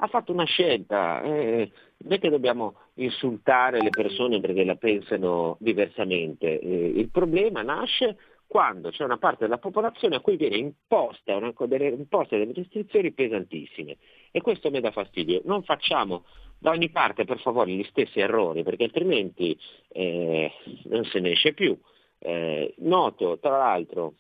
[0.03, 5.57] ha fatto una scelta, eh, non è che dobbiamo insultare le persone perché la pensano
[5.59, 11.35] diversamente, eh, il problema nasce quando c'è una parte della popolazione a cui viene imposta
[11.35, 13.97] una, delle, imposte delle restrizioni pesantissime
[14.31, 15.41] e questo mi dà fastidio.
[15.45, 16.25] Non facciamo
[16.57, 19.57] da ogni parte per favore gli stessi errori perché altrimenti
[19.89, 20.51] eh,
[20.85, 21.79] non se ne esce più.
[22.17, 24.15] Eh, noto tra l'altro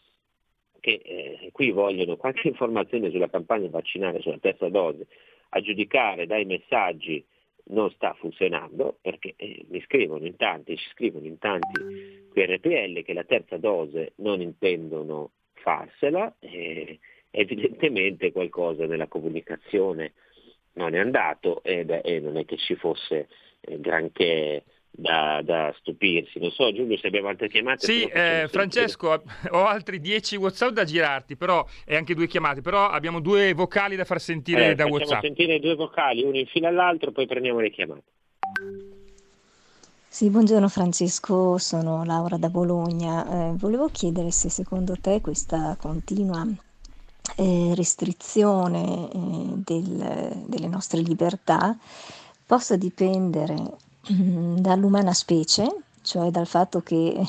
[0.79, 5.07] che eh, qui vogliono qualche informazione sulla campagna vaccinale, sulla terza dose,
[5.53, 7.23] a giudicare dai messaggi
[7.65, 13.13] non sta funzionando perché eh, mi scrivono in tanti, ci scrivono in tanti QRPL che
[13.13, 20.13] la terza dose non intendono farsela e evidentemente qualcosa nella comunicazione
[20.73, 23.27] non è andato e, beh, e non è che ci fosse
[23.61, 26.39] eh, granché da, da, stupirsi.
[26.39, 27.85] Non so Giulio se abbiamo altre chiamate.
[27.85, 32.89] Sì, eh, Francesco, ho altri dieci WhatsApp da girarti, però e anche due chiamate, però
[32.89, 35.21] abbiamo due vocali da far sentire eh, da WhatsApp.
[35.21, 38.03] Sentire due vocali, uno in fila all'altro, poi prendiamo le chiamate.
[40.07, 43.51] Sì, buongiorno Francesco, sono Laura da Bologna.
[43.51, 46.45] Eh, volevo chiedere se secondo te questa continua
[47.37, 49.17] eh, restrizione eh,
[49.63, 51.77] del, delle nostre libertà
[52.45, 53.55] possa dipendere
[54.07, 57.21] dall'umana specie, cioè dal fatto che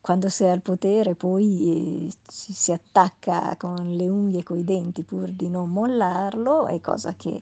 [0.00, 4.62] quando si è al potere poi eh, ci si attacca con le unghie e coi
[4.62, 7.40] denti pur di non mollarlo, è cosa che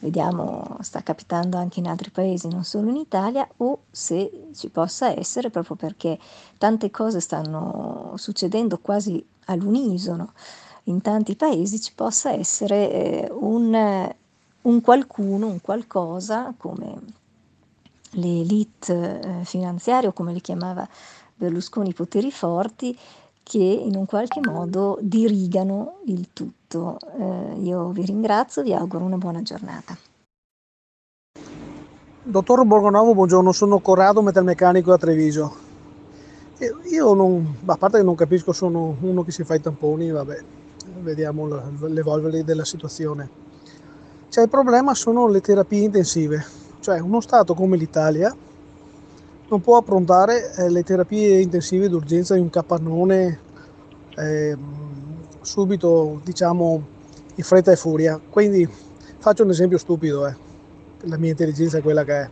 [0.00, 5.18] vediamo sta capitando anche in altri paesi, non solo in Italia, o se ci possa
[5.18, 6.18] essere proprio perché
[6.56, 10.32] tante cose stanno succedendo quasi all'unisono.
[10.84, 14.10] In tanti paesi, ci possa essere eh, un,
[14.62, 16.94] un, qualcuno, un qualcosa come
[18.12, 20.88] le elite eh, finanziarie o come le chiamava
[21.34, 22.98] Berlusconi poteri forti
[23.42, 26.98] che in un qualche modo dirigano il tutto.
[27.18, 29.96] Eh, io vi ringrazio, vi auguro una buona giornata.
[32.22, 35.56] Dottor Borgonovo, buongiorno, sono Corrado, metalmeccanico a Treviso.
[36.90, 40.44] Io non, a parte che non capisco, sono uno che si fa i tamponi, vabbè,
[41.00, 41.46] vediamo
[41.86, 43.30] l'evolvere della situazione.
[44.28, 46.44] Cioè, il problema sono le terapie intensive,
[46.80, 48.34] cioè uno Stato come l'Italia
[49.48, 53.40] non può approntare eh, le terapie intensive d'urgenza in un capannone
[54.16, 54.56] eh,
[55.40, 56.82] subito, diciamo,
[57.34, 58.20] in fretta e furia.
[58.28, 58.68] Quindi
[59.18, 60.36] faccio un esempio stupido, eh.
[61.02, 62.30] la mia intelligenza è quella che è.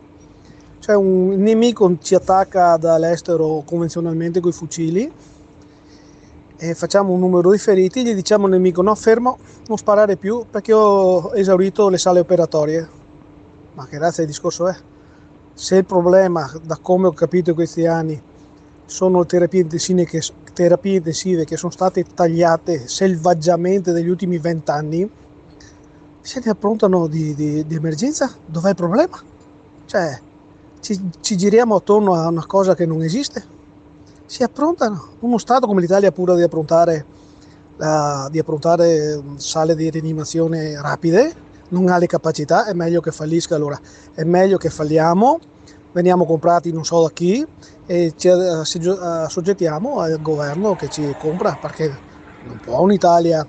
[0.79, 5.11] Cioè un nemico ci attacca dall'estero convenzionalmente con i fucili
[6.55, 9.37] e facciamo un numero di feriti, gli diciamo al nemico no fermo,
[9.67, 12.96] non sparare più perché ho esaurito le sale operatorie.
[13.77, 14.75] Ma che razza di discorso è?
[15.53, 18.19] Se il problema, da come ho capito in questi anni,
[18.85, 20.19] sono terapie intensive che,
[20.51, 25.07] terapie intensive che sono state tagliate selvaggiamente negli ultimi vent'anni,
[26.21, 29.21] se ne approntano di, di, di, emergenza, dov'è il problema?
[29.85, 30.19] Cioè,
[30.79, 33.45] ci, ci, giriamo attorno a una cosa che non esiste.
[34.25, 35.09] Si approntano.
[35.19, 37.05] Uno Stato come l'Italia pure di approntare,
[37.77, 43.55] uh, di approntare sale di rianimazione rapide, non ha le capacità, è meglio che fallisca
[43.55, 43.79] allora,
[44.13, 45.39] è meglio che falliamo,
[45.91, 47.45] veniamo comprati non so da chi
[47.85, 51.91] e ci assoggettiamo al governo che ci compra perché
[52.45, 53.47] non può un'Italia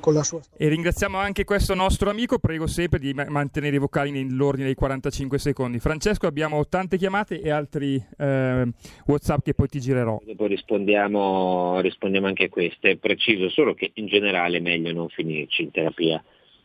[0.00, 0.40] con la sua...
[0.56, 5.38] E ringraziamo anche questo nostro amico, prego sempre di mantenere i vocali nell'ordine dei 45
[5.38, 5.78] secondi.
[5.78, 8.68] Francesco, abbiamo tante chiamate e altri eh,
[9.06, 10.20] WhatsApp che poi ti girerò.
[10.24, 12.96] Dopo rispondiamo, rispondiamo anche a queste.
[12.96, 16.22] Preciso solo che in generale è meglio non finirci in terapia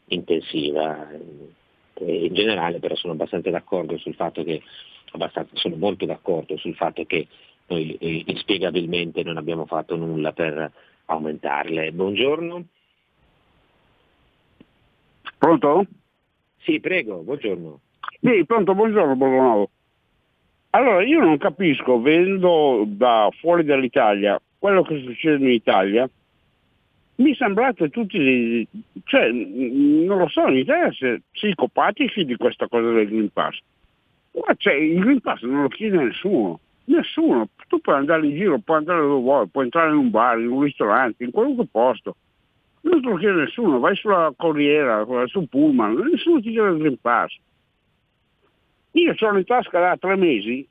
[0.07, 1.09] intensiva.
[1.95, 4.61] E in generale però sono abbastanza d'accordo sul fatto che,
[5.53, 7.27] sono molto d'accordo sul fatto che
[7.67, 10.71] noi eh, inspiegabilmente non abbiamo fatto nulla per
[11.05, 11.91] aumentarle.
[11.91, 12.65] Buongiorno.
[15.37, 15.85] Pronto?
[16.63, 17.79] Sì, prego, buongiorno.
[18.21, 19.69] Sì, pronto, buongiorno Borgonovo.
[20.71, 26.09] Allora, io non capisco, venendo da fuori dall'Italia, quello che succede in Italia,
[27.15, 28.67] mi sembrate tutti,
[29.03, 33.59] cioè, non lo so, Italia siete psicopatici di questa cosa del Green Pass.
[34.33, 37.49] Ma cioè, il Green Pass non lo chiede nessuno, nessuno.
[37.67, 40.49] Tu puoi andare in giro, puoi andare dove vuoi, puoi entrare in un bar, in
[40.49, 42.15] un ristorante, in qualunque posto.
[42.81, 46.97] Non te lo chiede nessuno, vai sulla corriera, sul pullman, nessuno ti chiede il Green
[46.99, 47.37] Pass.
[48.95, 50.67] Io sono in tasca da tre mesi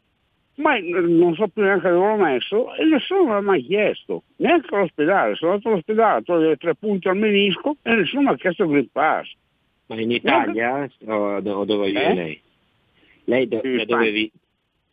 [0.56, 4.74] ma non so più neanche dove l'ho messo e nessuno me l'ha mai chiesto, neanche
[4.74, 8.64] all'ospedale, sono andato all'ospedale a togliere tre punti al menisco e nessuno mi ha chiesto
[8.64, 9.32] il Green Pass.
[9.86, 12.14] Ma in Italia o, dove vive eh?
[12.14, 12.40] lei?
[13.24, 14.30] Lei do, da dove vive?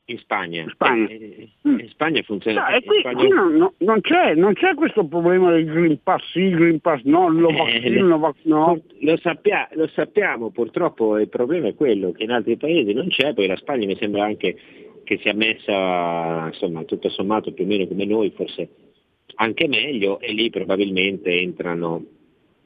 [0.10, 0.64] In Spagna.
[0.64, 2.68] In Spagna, eh, in Spagna funziona.
[2.68, 3.18] No, qui, Spagna...
[3.18, 7.30] qui non, non, c'è, non, c'è, questo problema del Green Pass sì, Green Pass no,
[7.30, 8.82] lo vaccino, eh, vac- no.
[9.02, 13.36] Lo, sappia, lo sappiamo, purtroppo il problema è quello che in altri paesi non c'è,
[13.36, 14.58] poi la Spagna mi sembra anche
[15.10, 18.70] che si è messa insomma tutto sommato più o meno come noi, forse
[19.38, 22.06] anche meglio, e lì probabilmente entrano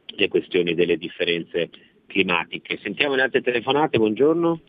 [0.08, 1.70] le questioni delle differenze
[2.06, 2.80] climatiche.
[2.82, 4.60] Sentiamo le altre telefonate, buongiorno.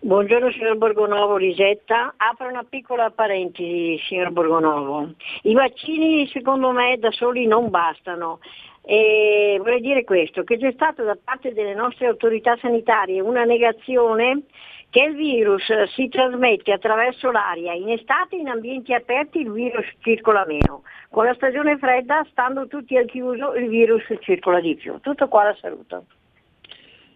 [0.00, 2.14] Buongiorno signor Borgonovo, Lisetta.
[2.16, 5.14] Apro una piccola parentesi, signor Borgonovo.
[5.42, 8.40] I vaccini secondo me da soli non bastano.
[8.82, 14.42] E vorrei dire questo, che c'è stata da parte delle nostre autorità sanitarie una negazione
[14.94, 15.64] che il virus
[15.96, 21.34] si trasmette attraverso l'aria, in estate in ambienti aperti il virus circola meno, con la
[21.34, 25.00] stagione fredda stando tutti al chiuso il virus circola di più.
[25.00, 26.06] Tutto qua la saluto.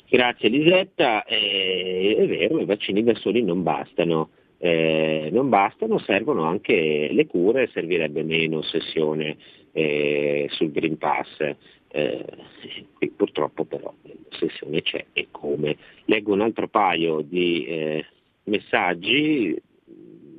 [0.09, 4.31] Grazie Lisetta, eh, è vero, i vaccini da soli non bastano.
[4.61, 9.37] Eh, non bastano, servono anche le cure, servirebbe meno ossessione
[9.71, 11.55] eh, sul Green Pass.
[11.91, 12.25] Eh,
[13.17, 13.93] purtroppo però
[14.31, 15.77] l'ossessione c'è e come.
[16.05, 18.07] Leggo un altro paio di eh,
[18.45, 19.61] messaggi,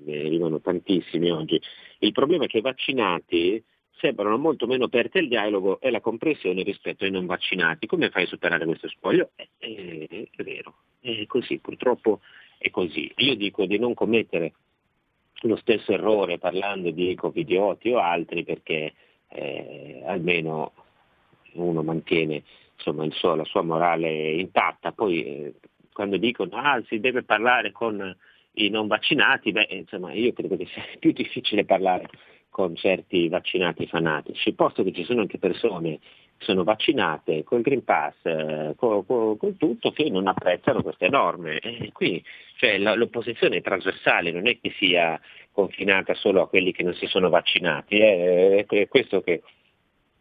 [0.05, 1.59] ne arrivano tantissimi oggi.
[1.99, 3.63] Il problema è che i vaccinati
[3.99, 7.87] sembrano molto meno aperte al dialogo e alla comprensione rispetto ai non vaccinati.
[7.87, 9.31] Come fai a superare questo spoglio?
[9.35, 12.21] È, è, è vero, è così, purtroppo
[12.57, 13.11] è così.
[13.17, 14.53] Io dico di non commettere
[15.43, 18.93] lo stesso errore parlando di covidioti o altri perché
[19.29, 20.73] eh, almeno
[21.63, 22.43] uno mantiene
[22.75, 25.53] insomma, suo, la sua morale intatta, poi eh,
[25.93, 28.15] quando dicono ah, si deve parlare con
[28.53, 32.07] i non vaccinati, beh, insomma, io credo che sia più difficile parlare
[32.49, 35.99] con certi vaccinati fanatici, posto che ci sono anche persone
[36.37, 41.09] che sono vaccinate col Green Pass, eh, con, con, con, tutto, che non apprezzano queste
[41.09, 41.59] norme.
[41.59, 42.23] E qui
[42.55, 45.19] cioè, la, l'opposizione è trasversale, non è che sia
[45.51, 49.41] confinata solo a quelli che non si sono vaccinati, eh, è questo che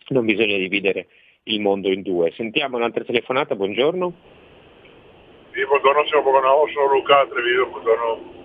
[0.09, 1.07] non bisogna dividere
[1.49, 2.31] il mondo in due.
[2.33, 4.13] Sentiamo un'altra telefonata, buongiorno.
[5.53, 8.37] Sì, buongiorno signor Boganova, sono Luca Treviso, buongiorno.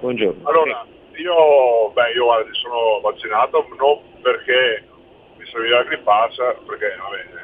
[0.00, 0.48] Buongiorno.
[0.48, 0.86] Allora,
[1.16, 4.84] io, beh, io guarda, sono vaccinato non perché
[5.36, 6.36] mi serviva Green Pass,
[6.66, 7.42] perché, vabbè,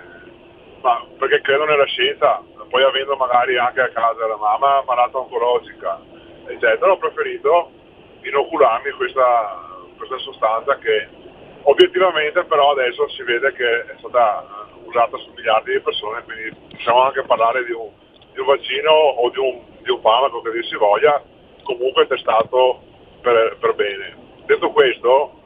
[0.82, 6.00] ma perché credo nella scienza, poi avendo magari anche a casa la mamma malata oncologica,
[6.46, 7.70] eccetera, ho preferito
[8.22, 11.08] inocularmi questa, questa sostanza che
[11.62, 17.02] obiettivamente però adesso si vede che è stata usata su miliardi di persone, quindi possiamo
[17.02, 17.90] anche parlare di un,
[18.32, 21.22] di un vaccino o di un, di un farmaco che dir si voglia,
[21.62, 22.82] comunque testato
[23.20, 24.16] per, per bene.
[24.46, 25.40] Detto questo,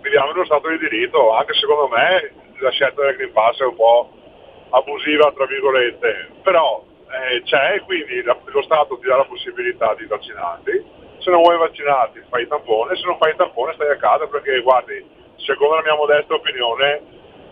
[0.00, 3.64] viviamo in uno Stato di diritto, anche secondo me la scelta del Green Pass è
[3.64, 4.10] un po'
[4.70, 10.06] abusiva, tra virgolette, però eh, c'è quindi la, lo Stato ti dà la possibilità di
[10.06, 13.96] vaccinarti, se non vuoi vaccinarti fai il tampone, se non fai il tampone stai a
[13.96, 15.04] casa perché guardi,
[15.44, 17.02] secondo la mia modesta opinione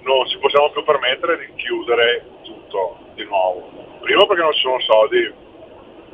[0.02, 3.68] non ci possiamo più permettere di chiudere tutto di nuovo.
[4.00, 5.32] Primo perché non ci sono soldi,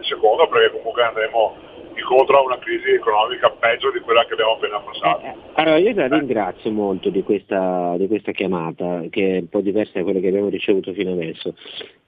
[0.01, 1.57] secondo perché comunque andremo
[1.97, 5.24] incontro a una crisi economica peggio di quella che abbiamo appena passato.
[5.24, 9.61] Eh, allora io la ringrazio molto di questa, di questa, chiamata, che è un po'
[9.61, 11.55] diversa da quella che abbiamo ricevuto fino adesso.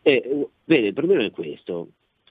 [0.02, 1.88] Eh, vede, il problema è questo,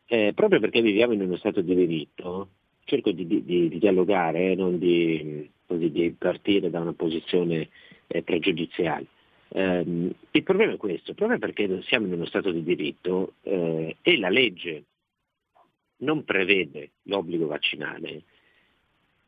[0.08, 2.50] eh, proprio perché viviamo in uno Stato di diritto,
[2.88, 7.68] cerco di, di, di dialogare, non di, così, di, partire da una posizione
[8.08, 9.06] eh, pregiudiziale.
[9.50, 13.96] Um, il problema è questo, proprio perché non siamo in uno Stato di diritto eh,
[14.02, 14.84] e la legge
[15.98, 18.24] non prevede l'obbligo vaccinale,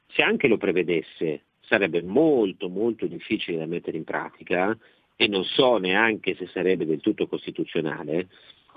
[0.07, 4.77] se anche lo prevedesse sarebbe molto molto difficile da mettere in pratica
[5.15, 8.29] e non so neanche se sarebbe del tutto costituzionale,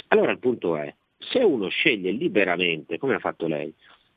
[0.08, 3.72] allora il punto è, se uno sceglie liberamente, come ha fatto lei,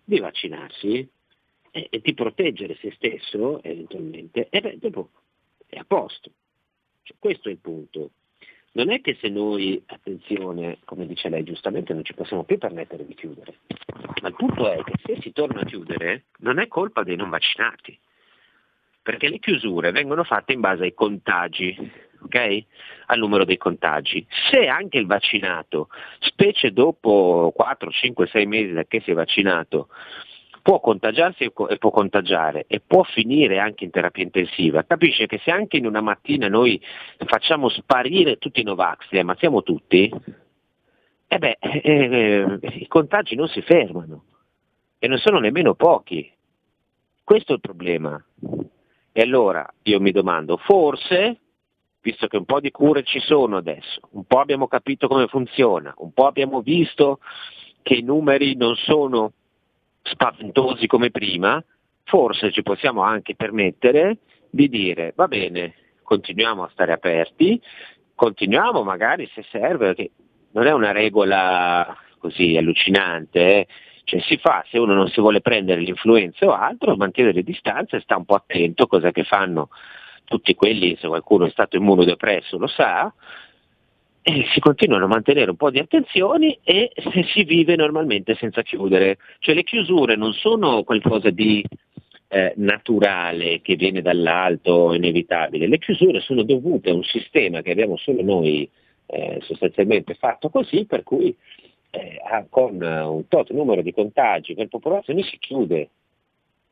[0.06, 1.10] di vaccinarsi
[1.72, 5.10] e, e di proteggere se stesso eventualmente, e beh, dopo
[5.68, 6.32] è a posto.
[7.04, 8.12] Cioè, questo è il punto.
[8.74, 13.06] Non è che se noi, attenzione, come dice lei giustamente, non ci possiamo più permettere
[13.06, 13.60] di chiudere,
[14.22, 17.30] ma il punto è che se si torna a chiudere non è colpa dei non
[17.30, 17.98] vaccinati,
[19.02, 21.78] perché le chiusure vengono fatte in base ai contagi,
[22.26, 22.66] okay?
[23.08, 24.26] al numero dei contagi.
[24.52, 29.90] Se anche il vaccinato, specie dopo 4, 5, 6 mesi da che si è vaccinato,
[30.62, 35.52] può contagiarsi e può contagiare e può finire anche in terapia intensiva, capisce che se
[35.52, 36.82] anche in una mattina noi
[37.18, 40.12] facciamo sparire tutti i Novax, li ammazziamo tutti,
[41.28, 44.24] eh beh, eh, eh, i contagi non si fermano
[44.98, 46.32] e non sono nemmeno pochi.
[47.24, 48.24] Questo è il problema.
[49.12, 51.42] E allora io mi domando, forse,
[52.06, 55.92] visto che un po' di cure ci sono adesso, un po' abbiamo capito come funziona,
[55.98, 57.18] un po' abbiamo visto
[57.82, 59.32] che i numeri non sono
[60.04, 61.64] spaventosi come prima,
[62.04, 64.20] forse ci possiamo anche permettere
[64.52, 67.60] di dire va bene, continuiamo a stare aperti,
[68.14, 70.12] continuiamo magari se serve, perché
[70.52, 73.68] non è una regola così allucinante, eh?
[74.04, 78.00] cioè si fa, se uno non si vuole prendere l'influenza o altro, mantiene le distanze,
[78.02, 79.70] sta un po' attento, cosa che fanno
[80.26, 83.14] tutti quelli, se qualcuno è stato immunodepresso lo sa,
[84.54, 86.92] si continuano a mantenere un po' di attenzioni e
[87.32, 89.18] si vive normalmente senza chiudere.
[89.40, 91.64] Cioè le chiusure non sono qualcosa di
[92.28, 97.98] eh, naturale che viene dall'alto, inevitabile, le chiusure sono dovute a un sistema che abbiamo
[97.98, 98.68] solo noi
[99.06, 101.36] eh, sostanzialmente fatto così, per cui
[101.92, 102.20] eh,
[102.50, 105.90] con un tot numero di contagi per popolazione si chiude,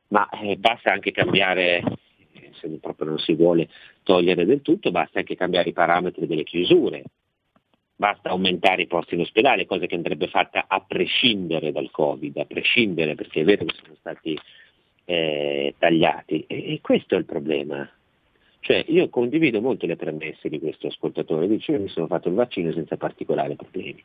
[0.07, 1.83] ma eh, basta anche cambiare
[2.53, 3.69] se proprio non si vuole
[4.03, 7.03] togliere del tutto, basta anche cambiare i parametri delle chiusure
[7.95, 12.45] basta aumentare i posti in ospedale, cosa che andrebbe fatta a prescindere dal Covid, a
[12.45, 14.37] prescindere perché è vero che sono stati
[15.05, 17.89] eh, tagliati e, e, questo è il problema.
[18.59, 22.35] Cioè io condivido molto le premesse di questo ascoltatore, dice io mi sono fatto il
[22.35, 24.03] vaccino senza particolari problemi.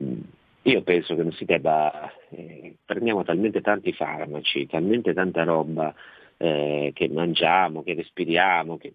[0.00, 0.20] Mm,
[0.62, 5.94] io penso che non si debba, eh, prendiamo talmente tanti farmaci, talmente tanta roba
[6.42, 8.94] eh, che mangiamo, che respiriamo, che,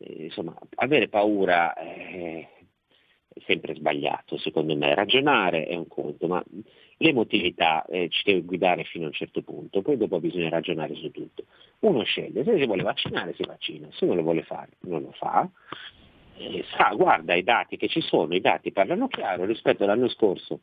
[0.00, 2.48] eh, insomma, avere paura è
[3.46, 6.42] sempre sbagliato secondo me, ragionare è un conto, ma
[6.96, 11.10] l'emotività eh, ci deve guidare fino a un certo punto, poi dopo bisogna ragionare su
[11.12, 11.44] tutto.
[11.80, 15.12] Uno sceglie, se si vuole vaccinare si vaccina, se non lo vuole fare non lo
[15.12, 15.48] fa,
[16.36, 20.60] eh, sa, guarda i dati che ci sono, i dati parlano chiaro rispetto all'anno scorso.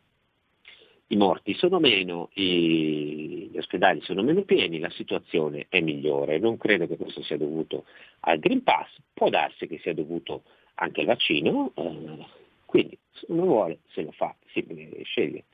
[1.11, 6.37] I morti sono meno, i, gli ospedali sono meno pieni, la situazione è migliore.
[6.37, 7.85] Non credo che questo sia dovuto
[8.21, 10.43] al Green Pass, può darsi che sia dovuto
[10.75, 12.25] anche al vaccino, eh,
[12.65, 14.63] quindi se uno vuole se lo fa, si
[15.03, 15.45] sceglie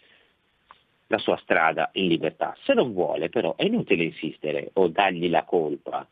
[1.07, 2.55] la sua strada in libertà.
[2.63, 6.05] Se non vuole però è inutile insistere o dargli la colpa,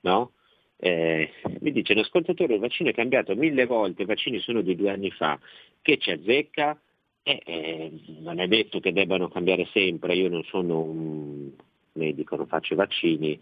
[0.00, 0.32] no?
[0.80, 1.30] Eh,
[1.60, 5.10] mi dice l'ascoltatore il vaccino è cambiato mille volte, i vaccini sono di due anni
[5.10, 5.38] fa,
[5.82, 6.80] che ci azzecca?
[7.22, 11.50] Eh, eh, non è detto che debbano cambiare sempre, io non sono un
[11.92, 13.38] medico, non faccio i vaccini,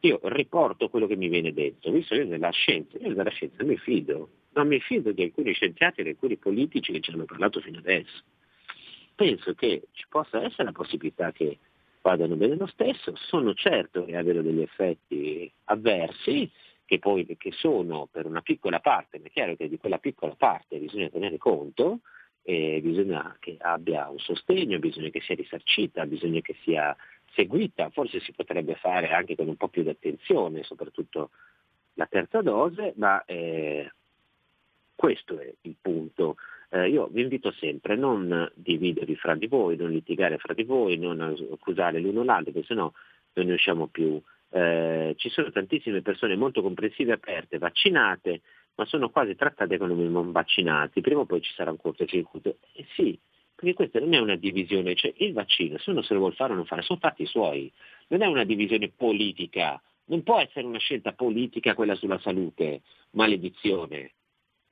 [0.00, 3.76] io riporto quello che mi viene detto, visto che della scienza, io della scienza mi
[3.76, 7.60] fido, non mi fido di alcuni scienziati e di alcuni politici che ci hanno parlato
[7.60, 8.22] fino adesso.
[9.14, 11.58] Penso che ci possa essere la possibilità che
[12.02, 16.48] vadano bene lo stesso, sono certo che abbiano degli effetti avversi,
[16.84, 20.34] che poi che sono per una piccola parte, ma è chiaro che di quella piccola
[20.36, 22.00] parte bisogna tenere conto,
[22.46, 26.96] eh, bisogna che abbia un sostegno, bisogna che sia risarcita, bisogna che sia
[27.34, 31.30] seguita, forse si potrebbe fare anche con un po' più di attenzione, soprattutto
[31.94, 33.90] la terza dose, ma eh,
[34.94, 36.36] questo è il punto.
[36.68, 40.62] Eh, io vi invito sempre a non dividervi fra di voi, non litigare fra di
[40.62, 42.90] voi, non accusare l'uno l'altro, perché sennò
[43.32, 48.40] non ne usciamo più eh, ci sono tantissime persone molto comprensive e aperte, vaccinate,
[48.76, 52.58] ma sono quasi trattate come non vaccinati, prima o poi ci sarà un cortocircuito.
[52.72, 53.18] Eh sì,
[53.54, 56.52] perché questa non è una divisione, cioè il vaccino, se uno se lo vuole fare
[56.52, 57.72] o non fare, sono fatti suoi,
[58.08, 64.12] non è una divisione politica, non può essere una scelta politica quella sulla salute, maledizione.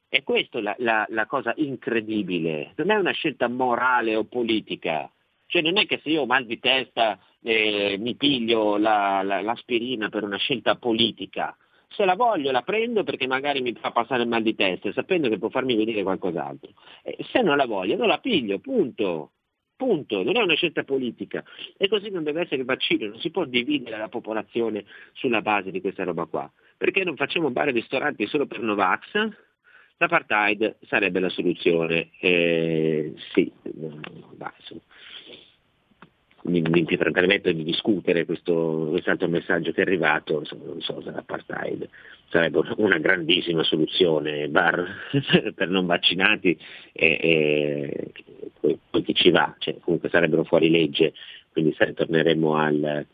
[0.09, 5.11] E questa è la, la, la cosa incredibile, non è una scelta morale o politica,
[5.47, 10.09] cioè non è che se io ho mal di testa eh, mi piglio la, l'aspirina
[10.09, 11.57] per una scelta politica.
[11.95, 15.29] Se la voglio la prendo perché magari mi fa passare il mal di testa, sapendo
[15.29, 16.73] che può farmi venire qualcos'altro.
[17.03, 19.31] Eh, se non la voglio non la piglio, punto.
[19.77, 21.43] Punto, non è una scelta politica.
[21.77, 25.71] E così non deve essere il vaccino, non si può dividere la popolazione sulla base
[25.71, 26.51] di questa roba qua.
[26.77, 29.29] Perché non facciamo bar e ristoranti solo per Novax?
[29.97, 32.11] L'apartheid sarebbe la soluzione.
[32.21, 34.35] Eh, sì, no, no,
[36.47, 41.89] mi, mi permetto di discutere questo, quest'altro messaggio che è arrivato, non so, l'apartheid
[42.29, 44.85] sarebbe una grandissima soluzione, bar
[45.55, 46.59] per non vaccinati
[46.93, 51.15] e, e poi, chi ci va, cioè, comunque sarebbero fuori legge,
[51.53, 53.07] quindi torneremo al,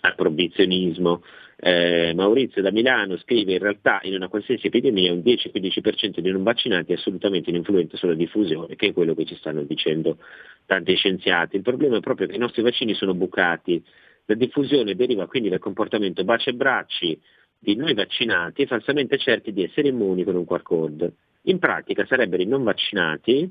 [0.00, 1.22] al proibizionismo.
[1.58, 6.42] Eh, Maurizio da Milano scrive in realtà in una qualsiasi epidemia un 10-15% di non
[6.42, 10.18] vaccinati è assolutamente ininfluente sulla diffusione, che è quello che ci stanno dicendo
[10.66, 11.56] tanti scienziati.
[11.56, 13.82] Il problema è proprio che i nostri vaccini sono bucati.
[14.26, 17.20] La diffusione deriva quindi dal comportamento baci e bracci
[17.58, 21.12] di noi vaccinati falsamente certi di essere immuni con un QR code.
[21.42, 23.50] In pratica sarebbero i non vaccinati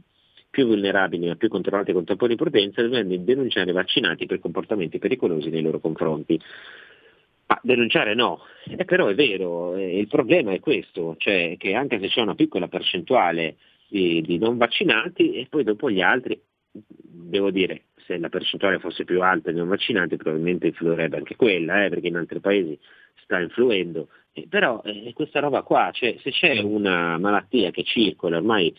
[0.49, 5.49] più vulnerabili ma più controllati con tamponi prudenza dovendo denunciare i vaccinati per comportamenti pericolosi
[5.49, 6.39] nei loro confronti.
[7.47, 11.99] Ma denunciare no, eh, però è vero, eh, il problema è questo, cioè che anche
[11.99, 13.57] se c'è una piccola percentuale
[13.88, 16.39] di, di non vaccinati e poi dopo gli altri,
[16.82, 21.86] devo dire, se la percentuale fosse più alta di non vaccinati probabilmente influirebbe anche quella,
[21.86, 22.78] eh, perché in altri paesi
[23.23, 28.38] sta influendo, eh, però eh, questa roba qua, cioè, se c'è una malattia che circola,
[28.38, 28.73] ormai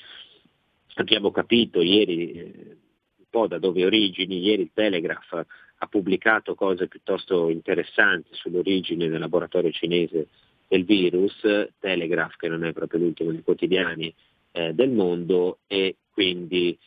[0.95, 2.77] abbiamo capito ieri eh,
[3.17, 5.45] un po' da dove origini, ieri il Telegraph
[5.79, 10.29] ha pubblicato cose piuttosto interessanti sull'origine del laboratorio cinese
[10.69, 11.41] del virus,
[11.79, 14.13] Telegraph che non è proprio l'ultimo dei quotidiani
[14.53, 16.79] eh, del mondo e quindi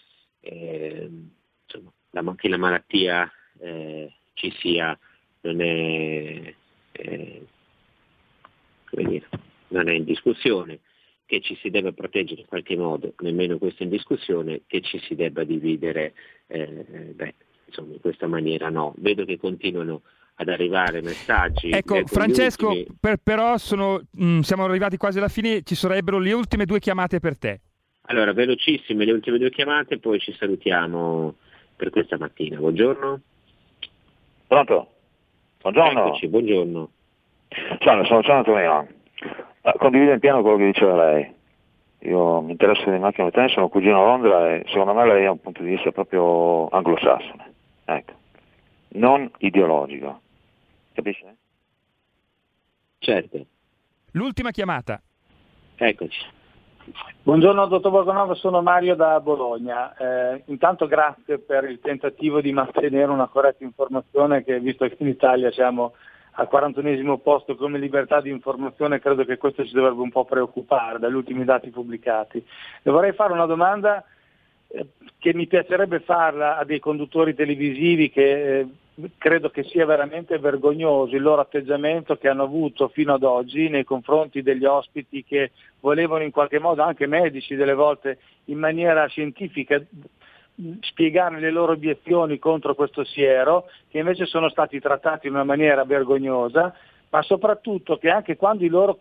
[0.42, 1.10] eh,
[1.66, 4.98] insomma, la, che la malattia eh, ci sia
[5.42, 6.54] non è,
[6.92, 7.46] eh,
[8.92, 9.30] dire,
[9.70, 10.80] non è in discussione,
[11.26, 15.00] che ci si deve proteggere in qualche modo, nemmeno questo è in discussione, che ci
[15.00, 16.14] si debba dividere
[16.48, 17.34] eh, beh,
[17.66, 18.94] insomma, in questa maniera no.
[18.98, 20.02] Vedo che continuano
[20.36, 21.70] ad arrivare messaggi.
[21.70, 22.98] Ecco, Francesco, ultimi...
[23.00, 26.80] per, però sono, mh, mm, siamo arrivati quasi alla fine, ci sarebbero le ultime due
[26.80, 27.62] chiamate per te.
[28.10, 31.36] Allora, velocissime le ultime due chiamate, poi ci salutiamo
[31.76, 32.57] per questa mattina.
[32.57, 33.20] Buongiorno.
[34.47, 34.88] Pronto?
[35.62, 36.07] Buongiorno.
[36.07, 36.89] Eccoci, buongiorno.
[37.78, 38.88] Ciao, sono Gian Antonio.
[39.62, 41.32] Ah, condivido in pieno quello che diceva lei.
[41.99, 45.32] Io mi interesso di macchine meccaniche, sono cugino a Londra e secondo me lei ha
[45.32, 47.53] un punto di vista proprio anglosassone
[47.86, 48.14] ecco.
[48.93, 50.22] non ideologico,
[50.93, 51.36] capisce?
[52.99, 53.45] certo.
[54.14, 54.99] L'ultima chiamata.
[55.76, 56.38] Eccoci.
[57.22, 59.96] Buongiorno dottor Borgonova, sono Mario da Bologna.
[59.96, 65.08] Eh, intanto grazie per il tentativo di mantenere una corretta informazione che visto che in
[65.08, 65.94] Italia siamo
[66.34, 70.98] al 41 posto come libertà di informazione credo che questo ci dovrebbe un po' preoccupare
[70.98, 72.44] dagli ultimi dati pubblicati.
[72.82, 74.04] Le vorrei fare una domanda
[74.68, 74.88] eh,
[75.18, 78.68] che mi piacerebbe farla a dei conduttori televisivi che eh,
[79.18, 83.84] credo che sia veramente vergognoso il loro atteggiamento che hanno avuto fino ad oggi nei
[83.84, 89.82] confronti degli ospiti che volevano in qualche modo, anche medici delle volte, in maniera scientifica
[90.82, 95.86] spiegare le loro obiezioni contro questo siero, che invece sono stati trattati in una maniera
[95.86, 96.76] vergognosa,
[97.10, 98.97] ma soprattutto che anche quando i loro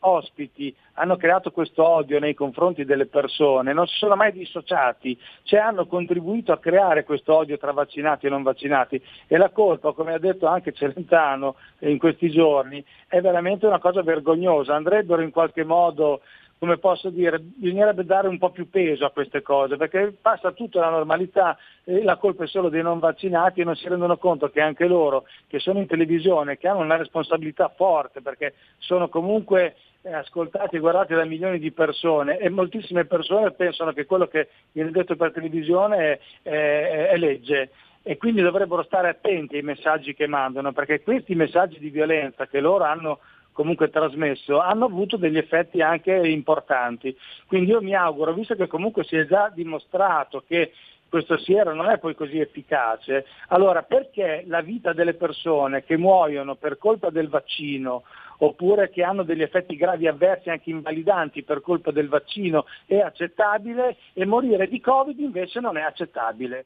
[0.00, 5.60] ospiti hanno creato questo odio nei confronti delle persone, non si sono mai dissociati, cioè
[5.60, 9.02] hanno contribuito a creare questo odio tra vaccinati e non vaccinati.
[9.26, 14.02] E la colpa, come ha detto anche Celentano in questi giorni, è veramente una cosa
[14.02, 16.20] vergognosa, andrebbero in qualche modo
[16.60, 20.78] come posso dire, bisognerebbe dare un po' più peso a queste cose, perché passa tutta
[20.80, 24.50] la normalità e la colpa è solo dei non vaccinati e non si rendono conto
[24.50, 29.76] che anche loro, che sono in televisione, che hanno una responsabilità forte, perché sono comunque
[30.02, 34.48] eh, ascoltati e guardati da milioni di persone e moltissime persone pensano che quello che
[34.72, 37.70] viene detto per televisione è, è, è legge.
[38.02, 42.60] E quindi dovrebbero stare attenti ai messaggi che mandano, perché questi messaggi di violenza che
[42.60, 43.20] loro hanno
[43.52, 47.16] comunque trasmesso hanno avuto degli effetti anche importanti.
[47.46, 50.72] Quindi io mi auguro, visto che comunque si è già dimostrato che
[51.10, 56.54] questo siero non è poi così efficace, allora perché la vita delle persone che muoiono
[56.54, 58.04] per colpa del vaccino
[58.38, 63.96] oppure che hanno degli effetti gravi avversi anche invalidanti per colpa del vaccino è accettabile
[64.12, 66.64] e morire di Covid invece non è accettabile?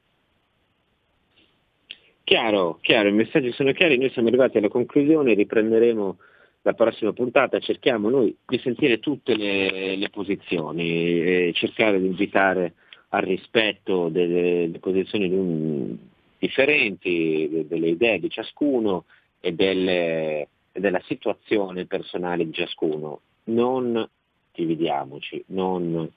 [2.22, 6.16] Chiaro, chiaro, i messaggi sono chiari, noi siamo arrivati alla conclusione, riprenderemo
[6.64, 12.74] la prossima puntata cerchiamo noi di sentire tutte le, le posizioni e cercare di invitare
[13.10, 15.94] al rispetto delle, delle posizioni un,
[16.38, 19.04] differenti, delle idee di ciascuno
[19.40, 23.20] e, delle, della situazione personale di ciascuno.
[23.44, 24.08] Non
[24.50, 26.10] dividiamoci, non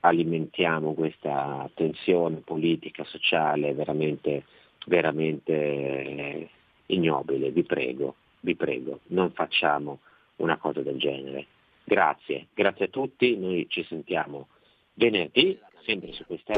[0.00, 4.42] alimentiamo questa tensione politica, sociale veramente,
[4.86, 6.48] veramente
[6.86, 10.00] ignobile, vi prego vi prego, non facciamo
[10.36, 11.46] una cosa del genere.
[11.82, 14.48] Grazie, grazie a tutti, noi ci sentiamo
[14.94, 16.52] venerdì, sempre su questa...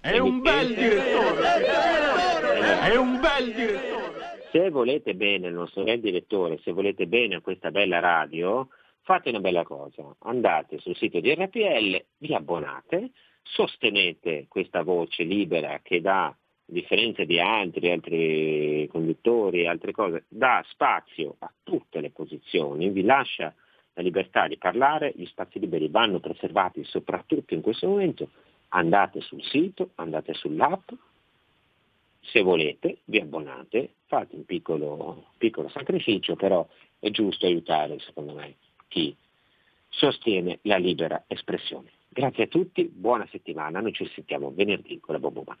[0.00, 1.64] È un bel direttore!
[2.80, 4.48] È un bel direttore!
[4.52, 8.68] Se volete bene il nostro bel direttore, se volete bene a questa bella radio,
[9.00, 13.10] fate una bella cosa, andate sul sito di RPL, vi abbonate,
[13.42, 21.36] sostenete questa voce libera che dà differenza di altri, altri conduttori altre cose, dà spazio
[21.38, 23.54] a tutte le posizioni, vi lascia
[23.94, 28.30] la libertà di parlare, gli spazi liberi vanno preservati soprattutto in questo momento,
[28.68, 30.90] andate sul sito, andate sull'app,
[32.20, 36.66] se volete vi abbonate, fate un piccolo, piccolo sacrificio, però
[36.98, 38.54] è giusto aiutare secondo me
[38.88, 39.14] chi
[39.88, 41.90] sostiene la libera espressione.
[42.08, 45.60] Grazie a tutti, buona settimana, noi ci sentiamo venerdì con la Bobomana.